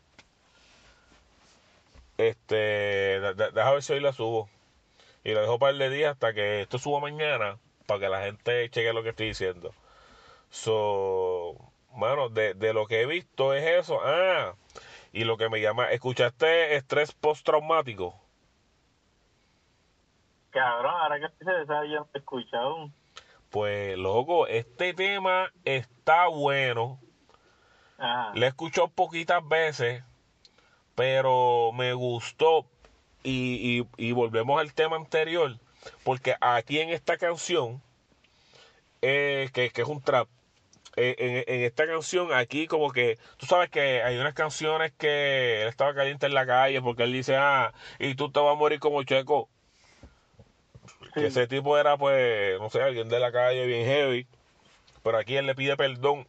[2.18, 4.50] Este, de- de- deja ver si hoy la subo.
[5.24, 7.58] Y lo dejo un par de días hasta que esto suba mañana
[7.88, 9.74] para que la gente cheque lo que estoy diciendo.
[10.50, 11.56] So,
[11.94, 14.00] mano, de, de lo que he visto es eso.
[14.04, 14.54] Ah,
[15.12, 18.20] y lo que me llama, ¿escuchaste estrés postraumático?
[20.52, 22.90] Cabrón, ahora que se esa yo no he escuchado.
[23.50, 27.00] Pues, loco, este tema está bueno.
[27.98, 28.32] Ajá.
[28.36, 30.04] Le he escuchado poquitas veces,
[30.96, 32.66] pero me gustó.
[33.24, 35.58] Y, y, y volvemos al tema anterior,
[36.04, 37.82] porque aquí en esta canción,
[39.02, 40.28] eh, que, que es un trap,
[40.96, 45.64] eh, en, en esta canción aquí como que, tú sabes que hay unas canciones que
[45.64, 48.56] él estaba caliente en la calle porque él dice, ah, y tú te vas a
[48.56, 49.50] morir como checo.
[51.16, 54.28] Que ese tipo era pues, no sé, alguien de la calle bien heavy,
[55.04, 56.28] pero aquí él le pide perdón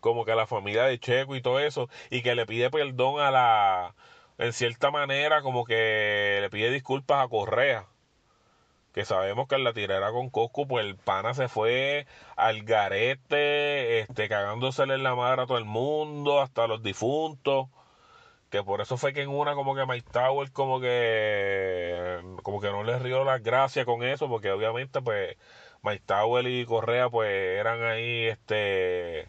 [0.00, 3.30] como que la familia de Checo y todo eso, y que le pide perdón a
[3.30, 3.94] la,
[4.38, 7.86] en cierta manera, como que le pide disculpas a Correa,
[8.92, 14.00] que sabemos que en la tirera con Cosco, pues el pana se fue al garete,
[14.00, 17.68] este, cagándosele en la madre a todo el mundo, hasta a los difuntos,
[18.50, 22.70] que por eso fue que en una como que Mike Tower como que como que
[22.70, 25.36] no les río las gracias con eso porque obviamente pues
[25.82, 29.28] Mike Tower y Correa pues eran ahí este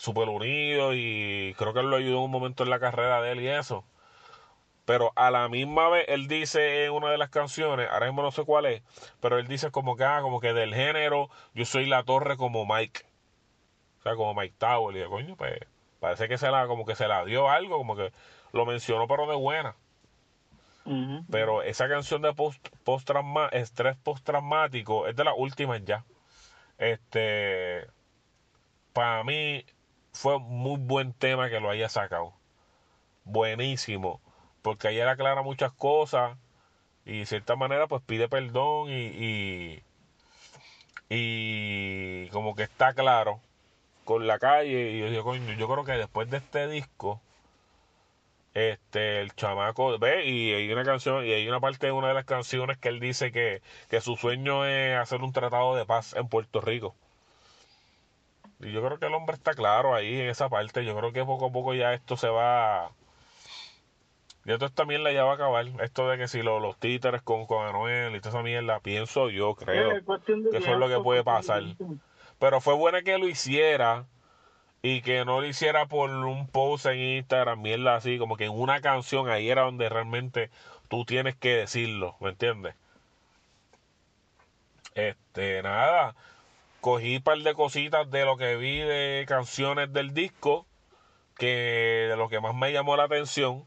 [0.00, 3.32] súper unidos y creo que él lo ayudó en un momento en la carrera de
[3.32, 3.84] él y eso.
[4.86, 8.30] Pero a la misma vez él dice en una de las canciones ahora mismo no
[8.32, 8.82] sé cuál es
[9.20, 12.64] pero él dice como que ah, como que del género yo soy la torre como
[12.64, 13.02] Mike.
[13.98, 14.96] O sea como Mike Tower.
[14.96, 15.60] Y yo, coño pues
[16.00, 18.10] parece que se la como que se la dio algo como que
[18.52, 19.76] lo mencionó pero de buena.
[21.30, 23.10] Pero esa canción de post, post
[23.52, 26.04] estrés postraumático es de las últimas ya.
[26.78, 27.86] Este,
[28.92, 29.64] para mí
[30.12, 32.32] fue muy buen tema que lo haya sacado.
[33.24, 34.20] Buenísimo.
[34.62, 36.36] Porque ahí él aclara muchas cosas
[37.04, 39.82] y de cierta manera pues pide perdón y,
[41.08, 43.40] y, como que está claro
[44.04, 44.92] con la calle.
[44.92, 47.20] Y yo coño, yo creo que después de este disco
[48.54, 52.14] este el chamaco ve y hay una canción y hay una parte de una de
[52.14, 56.14] las canciones que él dice que, que su sueño es hacer un tratado de paz
[56.14, 56.94] en Puerto Rico
[58.60, 61.24] y yo creo que el hombre está claro ahí en esa parte yo creo que
[61.24, 62.90] poco a poco ya esto se va
[64.44, 67.22] ya esto también la ya va a acabar esto de que si lo- los títeres
[67.22, 70.02] con, con Anuel y toda esa mierda pienso yo creo de
[70.50, 71.62] que eso es lo que puede pasar.
[72.38, 74.06] pero fue bueno que lo hiciera
[74.82, 78.52] y que no lo hiciera por un post en Instagram, mierda así, como que en
[78.52, 80.50] una canción ahí era donde realmente
[80.88, 82.74] tú tienes que decirlo, ¿me entiendes?
[84.94, 86.14] Este, nada,
[86.80, 90.66] cogí un par de cositas de lo que vi de canciones del disco,
[91.36, 93.64] que de lo que más me llamó la atención,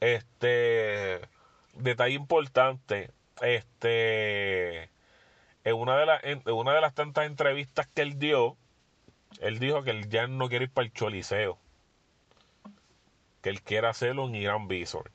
[0.00, 1.20] este,
[1.74, 3.10] detalle importante,
[3.42, 4.90] este,
[5.64, 8.56] en una de las, en una de las tantas entrevistas que él dio,
[9.40, 11.58] él dijo que él ya no quiere ir para el Choliseo.
[13.42, 15.10] Que él quiere hacerlo en Irán Visor.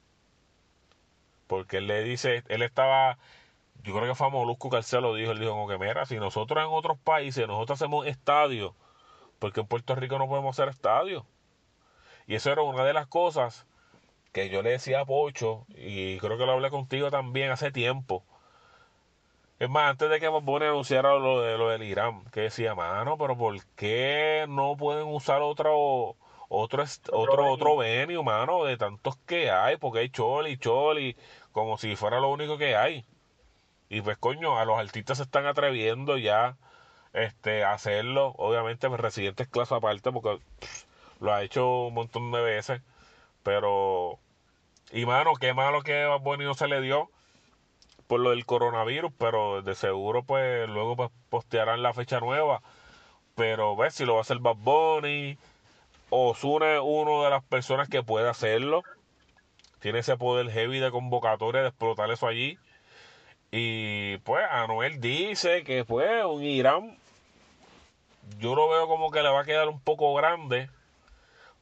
[1.48, 3.18] Porque él le dice, él estaba,
[3.84, 6.18] yo creo que fue Molusco que se lo dijo, él dijo como que mira, si
[6.18, 8.74] nosotros en otros países, nosotros hacemos estadios,
[9.40, 11.24] porque en Puerto Rico no podemos hacer estadios.
[12.28, 13.66] Y eso era una de las cosas
[14.32, 18.24] que yo le decía a Pocho, y creo que lo hablé contigo también hace tiempo.
[19.60, 23.18] Es más, antes de que Bob anunciara lo, de, lo del Irán, que decía, mano,
[23.18, 26.16] pero ¿por qué no pueden usar otro
[26.48, 29.76] otro otro otro venue, mano, de tantos que hay?
[29.78, 31.18] Porque hay Choli, Choli,
[31.52, 33.06] como si fuera lo único que hay.
[33.90, 36.58] Y pues coño, a los artistas se están atreviendo ya
[37.14, 40.40] este a hacerlo, obviamente pues, Residentes clase aparte porque
[41.20, 42.82] lo ha hecho un montón de veces,
[43.44, 44.20] pero
[44.92, 47.10] y mano, qué malo que a Bunny no se le dio
[48.08, 52.62] por lo del coronavirus, pero de seguro pues luego pues, postearán la fecha nueva.
[53.36, 55.38] Pero ves si lo va a hacer Bad Bunny.
[56.10, 58.84] Osuna es uno de las personas que puede hacerlo.
[59.80, 62.58] Tiene ese poder heavy de convocatoria de explotar eso allí.
[63.52, 66.97] Y pues Anuel dice que fue un Irán.
[68.38, 70.70] Yo lo veo como que le va a quedar un poco grande.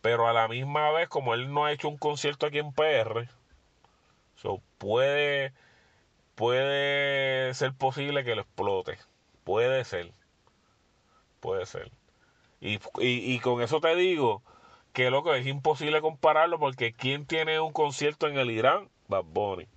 [0.02, 3.28] Pero a la misma vez, como él no ha hecho un concierto aquí en PR,
[4.36, 5.54] so puede
[6.36, 8.98] puede ser posible que lo explote.
[9.44, 10.12] Puede ser.
[11.40, 11.92] Puede ser.
[12.62, 14.44] Y, y, con eso te digo
[14.94, 18.90] que loco es imposible compararlo porque ¿quién tiene un concierto en el Irán?
[19.08, 19.68] Bad Bunny.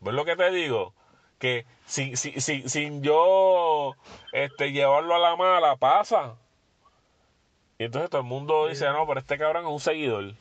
[0.00, 0.94] ¿Ves lo que te digo?
[1.38, 3.94] Que sin, sin, sin, sin yo
[4.32, 6.36] este, llevarlo a la mala pasa.
[7.78, 10.34] Y entonces todo el mundo dice, no, pero este cabrón es un seguidor.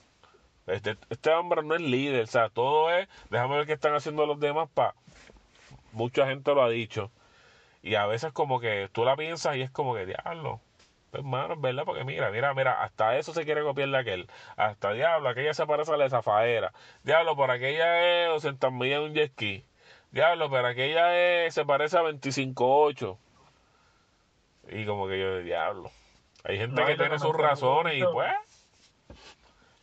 [0.68, 4.26] Este, este hombre no es líder, o sea, todo es, déjame ver qué están haciendo
[4.26, 4.93] los demás para...
[5.91, 7.12] Mucha gente lo ha dicho.
[7.82, 10.62] Y a veces como que tú la piensas y es como que, diablo,
[11.14, 11.84] hermano, ¿verdad?
[11.86, 14.30] Porque mira, mira, mira, hasta eso se quiere copiar de aquel.
[14.57, 16.74] Hasta diablo, aquella se parece a la zafaera.
[17.03, 19.66] Diablo, por aquella es 200 millas de un jet ski.
[20.11, 23.18] Diablo, pero aquella es, se parece a 25.8.
[24.70, 25.91] Y como que yo, diablo.
[26.43, 28.32] Hay gente que tiene sus razones y pues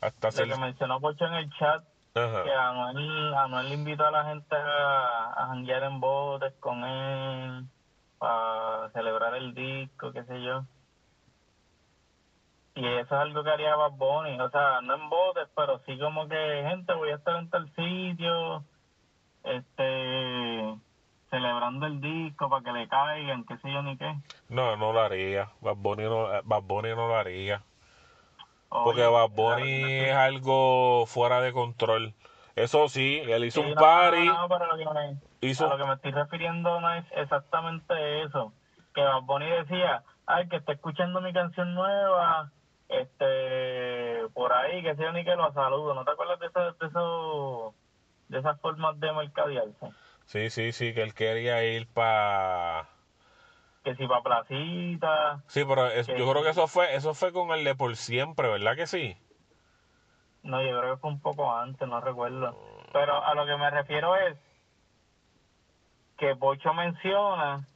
[0.01, 4.57] hasta Lo que mencionó Pocho en el chat, que Anuel, Anuel invitó a la gente
[4.57, 7.67] a, a janguear en botes con él
[8.19, 10.65] para celebrar el disco, qué sé yo.
[12.75, 15.99] Y eso es algo que haría Bad Bunny, o sea, no en botes, pero sí
[15.99, 18.65] como que, gente, voy a estar en tal sitio,
[19.43, 20.77] este,
[21.31, 24.15] celebrando el disco para que le caigan, qué sé yo ni qué.
[24.49, 27.63] No, no lo haría, Bad Bunny no, Bad Bunny no lo haría.
[28.69, 32.15] Porque Bad Bunny es algo fuera de control.
[32.55, 34.27] Eso sí, él hizo un party.
[34.27, 35.67] No, pero lo que, me, hizo...
[35.67, 38.53] a lo que me estoy refiriendo no es exactamente eso.
[38.95, 42.53] Que Bad Bunny decía, ay, que está escuchando mi canción nueva,
[42.91, 45.95] este, por ahí, que sea ni que lo saludo.
[45.95, 47.75] ¿No te acuerdas de eso, de eso,
[48.29, 49.91] de esas formas de mercadearse?
[50.27, 52.89] Sí, sí, sí, que él quería ir para
[53.85, 55.43] que si va placita.
[55.47, 58.77] Sí, pero yo creo que eso fue eso fue con el de por siempre, ¿verdad
[58.77, 59.17] que sí?
[60.43, 62.57] No, yo creo que fue un poco antes, no recuerdo.
[62.93, 64.37] Pero a lo que me refiero es
[66.19, 67.67] que Pocho menciona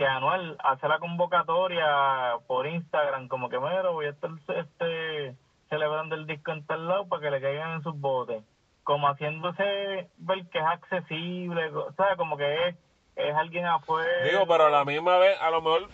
[0.00, 5.36] que Anuel hace la convocatoria por Instagram, como que, mero, voy a estar este,
[5.68, 8.42] celebrando el disco en tal lado para que le caigan en sus botes.
[8.82, 12.76] Como haciéndose ver que es accesible, o sea, como que es
[13.14, 14.24] es alguien afuera.
[14.24, 15.90] Digo, pero a la misma vez, a lo mejor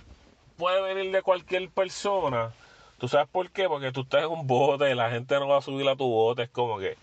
[0.56, 2.52] puede venir de cualquier persona.
[2.98, 3.66] ¿Tú sabes por qué?
[3.66, 6.44] Porque tú estás en un bote, la gente no va a subir a tu bote.
[6.44, 6.96] Es como que,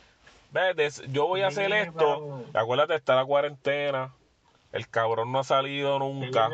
[1.10, 2.46] yo voy a hacer esto.
[2.54, 4.14] Acuérdate, está la cuarentena.
[4.74, 6.50] El cabrón no ha salido nunca.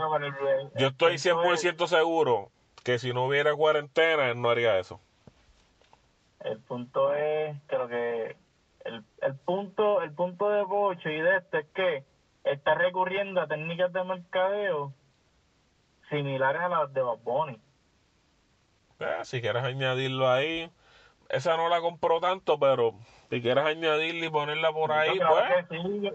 [0.76, 2.52] yo estoy 100% seguro
[2.84, 5.00] que si no hubiera cuarentena, él no haría eso.
[6.42, 8.36] El punto es, creo que
[8.86, 12.04] el, el punto el punto de Bocho y de este es que
[12.44, 14.94] está recurriendo a técnicas de mercadeo
[16.10, 17.60] similares a las de Bad Bunny.
[19.00, 20.70] Eh, si quieres añadirlo ahí,
[21.30, 22.96] esa no la compró tanto, pero
[23.30, 25.68] si quieres añadirla y ponerla por ahí, pues.
[25.70, 26.12] Que sí,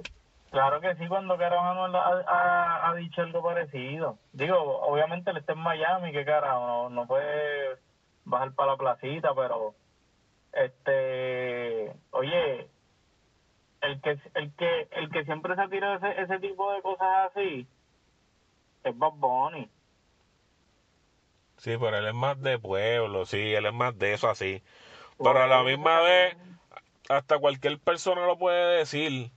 [0.55, 4.19] claro que sí, cuando Carajo ha, ha, dicho algo parecido.
[4.33, 7.77] Digo, obviamente él está en Miami, que carajo, no, no puede
[8.25, 9.75] bajar para la placita, pero
[10.53, 12.69] este, oye,
[13.81, 17.67] el que el que el que siempre se tira ese, ese tipo de cosas así
[18.85, 19.69] es Bob Bunny.
[21.57, 24.63] Sí, pero él es más de pueblo, sí, él es más de eso así.
[25.19, 26.37] Pero a la misma vez,
[27.09, 29.31] hasta cualquier persona lo puede decir,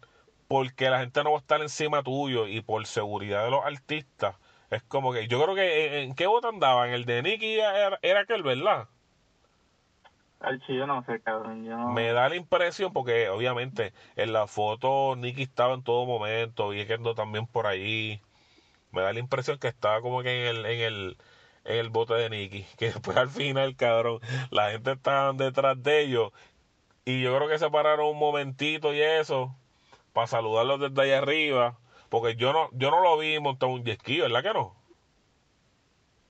[0.48, 4.36] porque la gente no va a estar encima tuyo y por seguridad de los artistas,
[4.70, 6.88] Es como que, yo creo que, ¿en, qué bote andaba?
[6.88, 8.88] En el de Nicky era, era aquel, ¿verdad?
[10.40, 11.66] Al yo no sé, cabrón.
[11.66, 11.92] Yo no...
[11.94, 16.86] Me da la impresión, porque obviamente en la foto Nicky estaba en todo momento, y
[16.86, 18.22] quedó también por ahí.
[18.92, 21.18] Me da la impresión que estaba como que en el, en el,
[21.66, 22.66] en el bote de Nicky.
[22.78, 24.20] Que después al final, cabrón,
[24.52, 26.32] la gente estaba detrás de ellos.
[27.06, 29.56] Y yo creo que se pararon un momentito y eso,
[30.18, 31.78] para saludarlos desde allá arriba.
[32.10, 34.76] Porque yo no, yo no lo vi montar un jet ski, ¿verdad que no?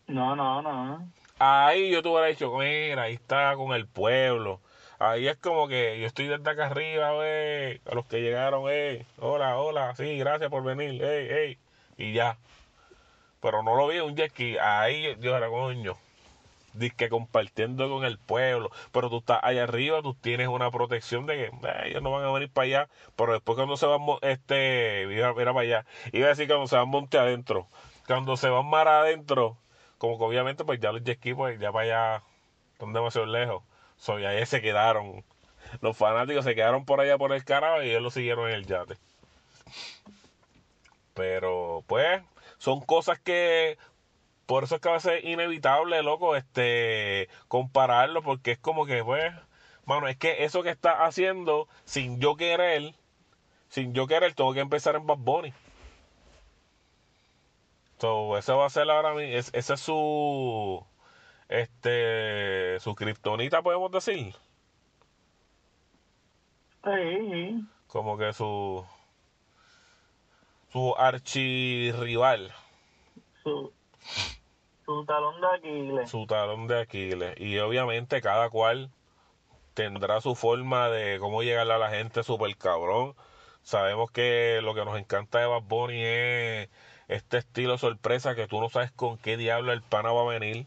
[0.07, 1.09] No, no, no.
[1.39, 4.59] Ahí yo te hubiera dicho, mira, ahí está con el pueblo.
[4.99, 9.05] Ahí es como que yo estoy desde acá arriba, wey, a los que llegaron, hey,
[9.19, 11.57] hola, hola, sí, gracias por venir, hey, hey,
[11.97, 12.37] y ya.
[13.39, 15.95] Pero no lo vi un jet ski, ahí yo era coño,
[16.95, 21.35] que compartiendo con el pueblo, pero tú estás allá arriba, tú tienes una protección de
[21.35, 21.51] que
[21.85, 25.53] ellos no van a venir para allá, pero después cuando se van, este, mira, mira
[25.53, 27.67] para allá, iba a decir cuando se van monte adentro,
[28.05, 29.57] cuando se van mar adentro,
[29.97, 32.23] como que obviamente pues ya los jet pues ya para allá
[32.73, 33.63] están demasiado lejos.
[33.97, 35.23] So, y ahí se quedaron.
[35.81, 38.65] Los fanáticos se quedaron por allá por el carajo y ellos lo siguieron en el
[38.65, 38.97] yate.
[41.13, 42.21] Pero pues
[42.57, 43.77] son cosas que
[44.47, 49.03] por eso es que va a ser inevitable, loco, este compararlo porque es como que
[49.03, 49.33] pues
[49.85, 52.95] mano, es que eso que está haciendo sin yo querer,
[53.69, 55.53] sin yo querer tengo que empezar en Bad Bunny.
[57.99, 60.85] So, ese va a ser ahora mismo, ese es su,
[61.49, 64.35] este, su kriptonita, podemos decir.
[66.83, 67.67] Sí.
[67.87, 68.85] Como que su,
[70.71, 72.53] su archirrival.
[73.43, 73.73] Su,
[74.87, 76.09] su talón de Aquiles.
[76.09, 77.35] Su talón de Aquiles.
[77.37, 78.89] Y obviamente cada cual
[79.73, 83.13] tendrá su forma de cómo llegarle a la gente súper cabrón.
[83.63, 86.69] Sabemos que lo que nos encanta de Bad Bunny es
[87.09, 90.65] este estilo sorpresa que tú no sabes con qué diablo el pana va a venir.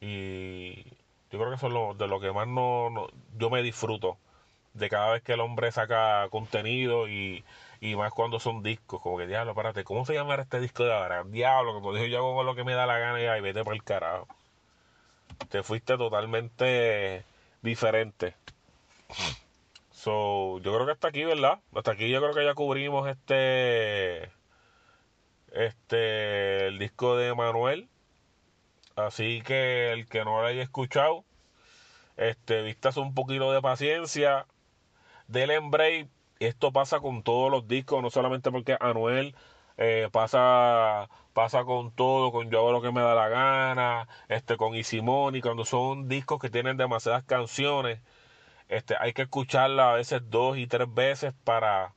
[0.00, 0.84] Y
[1.30, 3.08] yo creo que eso es lo, de lo que más no,
[3.38, 4.18] yo me disfruto.
[4.72, 7.44] De cada vez que el hombre saca contenido y,
[7.84, 9.02] y más cuando son discos.
[9.02, 11.22] Como que, diablo, espérate, ¿cómo se llama este disco de ahora?
[11.24, 13.74] Diablo, como dijo yo hago lo que me da la gana y ahí vete por
[13.74, 14.26] el carajo.
[15.50, 17.24] Te fuiste totalmente
[17.60, 18.36] diferente.
[19.90, 21.60] So, yo creo que hasta aquí, ¿verdad?
[21.74, 24.30] Hasta aquí yo creo que ya cubrimos este
[25.52, 27.88] este el disco de Manuel.
[28.96, 31.24] Así que el que no lo haya escuchado,
[32.16, 34.46] este, vistas un poquito de paciencia,
[35.28, 36.08] del embrace.
[36.40, 39.34] Esto pasa con todos los discos, no solamente porque Anuel
[39.78, 44.56] eh, pasa pasa con todo, con Yo hago lo que me da la gana, este,
[44.56, 48.00] con Isimoni, cuando son discos que tienen demasiadas canciones,
[48.68, 51.94] este, hay que escucharla a veces dos y tres veces para,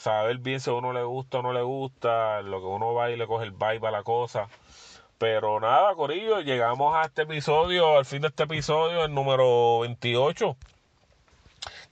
[0.00, 3.10] saber bien si a uno le gusta o no le gusta, lo que uno va
[3.10, 4.48] y le coge el vibe a la cosa.
[5.18, 10.56] Pero nada, Corillo, llegamos a este episodio, al fin de este episodio, el número 28,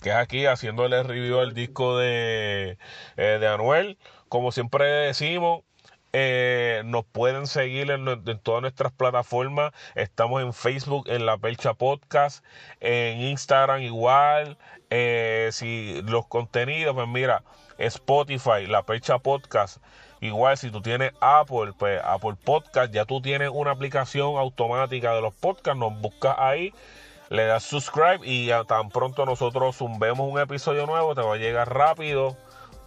[0.03, 2.79] que es aquí haciéndole review al disco de,
[3.17, 3.99] eh, de Anuel.
[4.29, 5.63] Como siempre decimos,
[6.13, 8.05] eh, nos pueden seguir en,
[8.43, 9.73] todas nuestras plataformas.
[9.95, 12.45] Estamos en Facebook, en La Percha Podcast,
[12.81, 14.57] en Instagram igual.
[14.91, 17.43] Eh, si los contenidos, pues mira,
[17.79, 19.79] Spotify, La Percha Podcast.
[20.21, 25.21] Igual si tú tienes Apple, pues Apple Podcast, ya tú tienes una aplicación automática de
[25.21, 26.73] los podcasts, nos buscas ahí,
[27.31, 31.39] le das subscribe y ya tan pronto nosotros zumbemos un episodio nuevo, te va a
[31.39, 32.37] llegar rápido.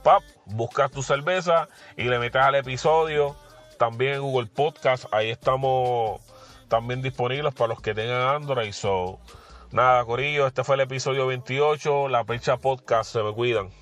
[0.03, 3.35] Pap, buscas tu cerveza y le metes al episodio.
[3.77, 6.21] También en Google Podcast, ahí estamos
[6.67, 8.71] también disponibles para los que tengan Android.
[8.71, 9.19] So,
[9.71, 13.80] nada, Corillo, este fue el episodio 28, La Percha Podcast, se me cuidan.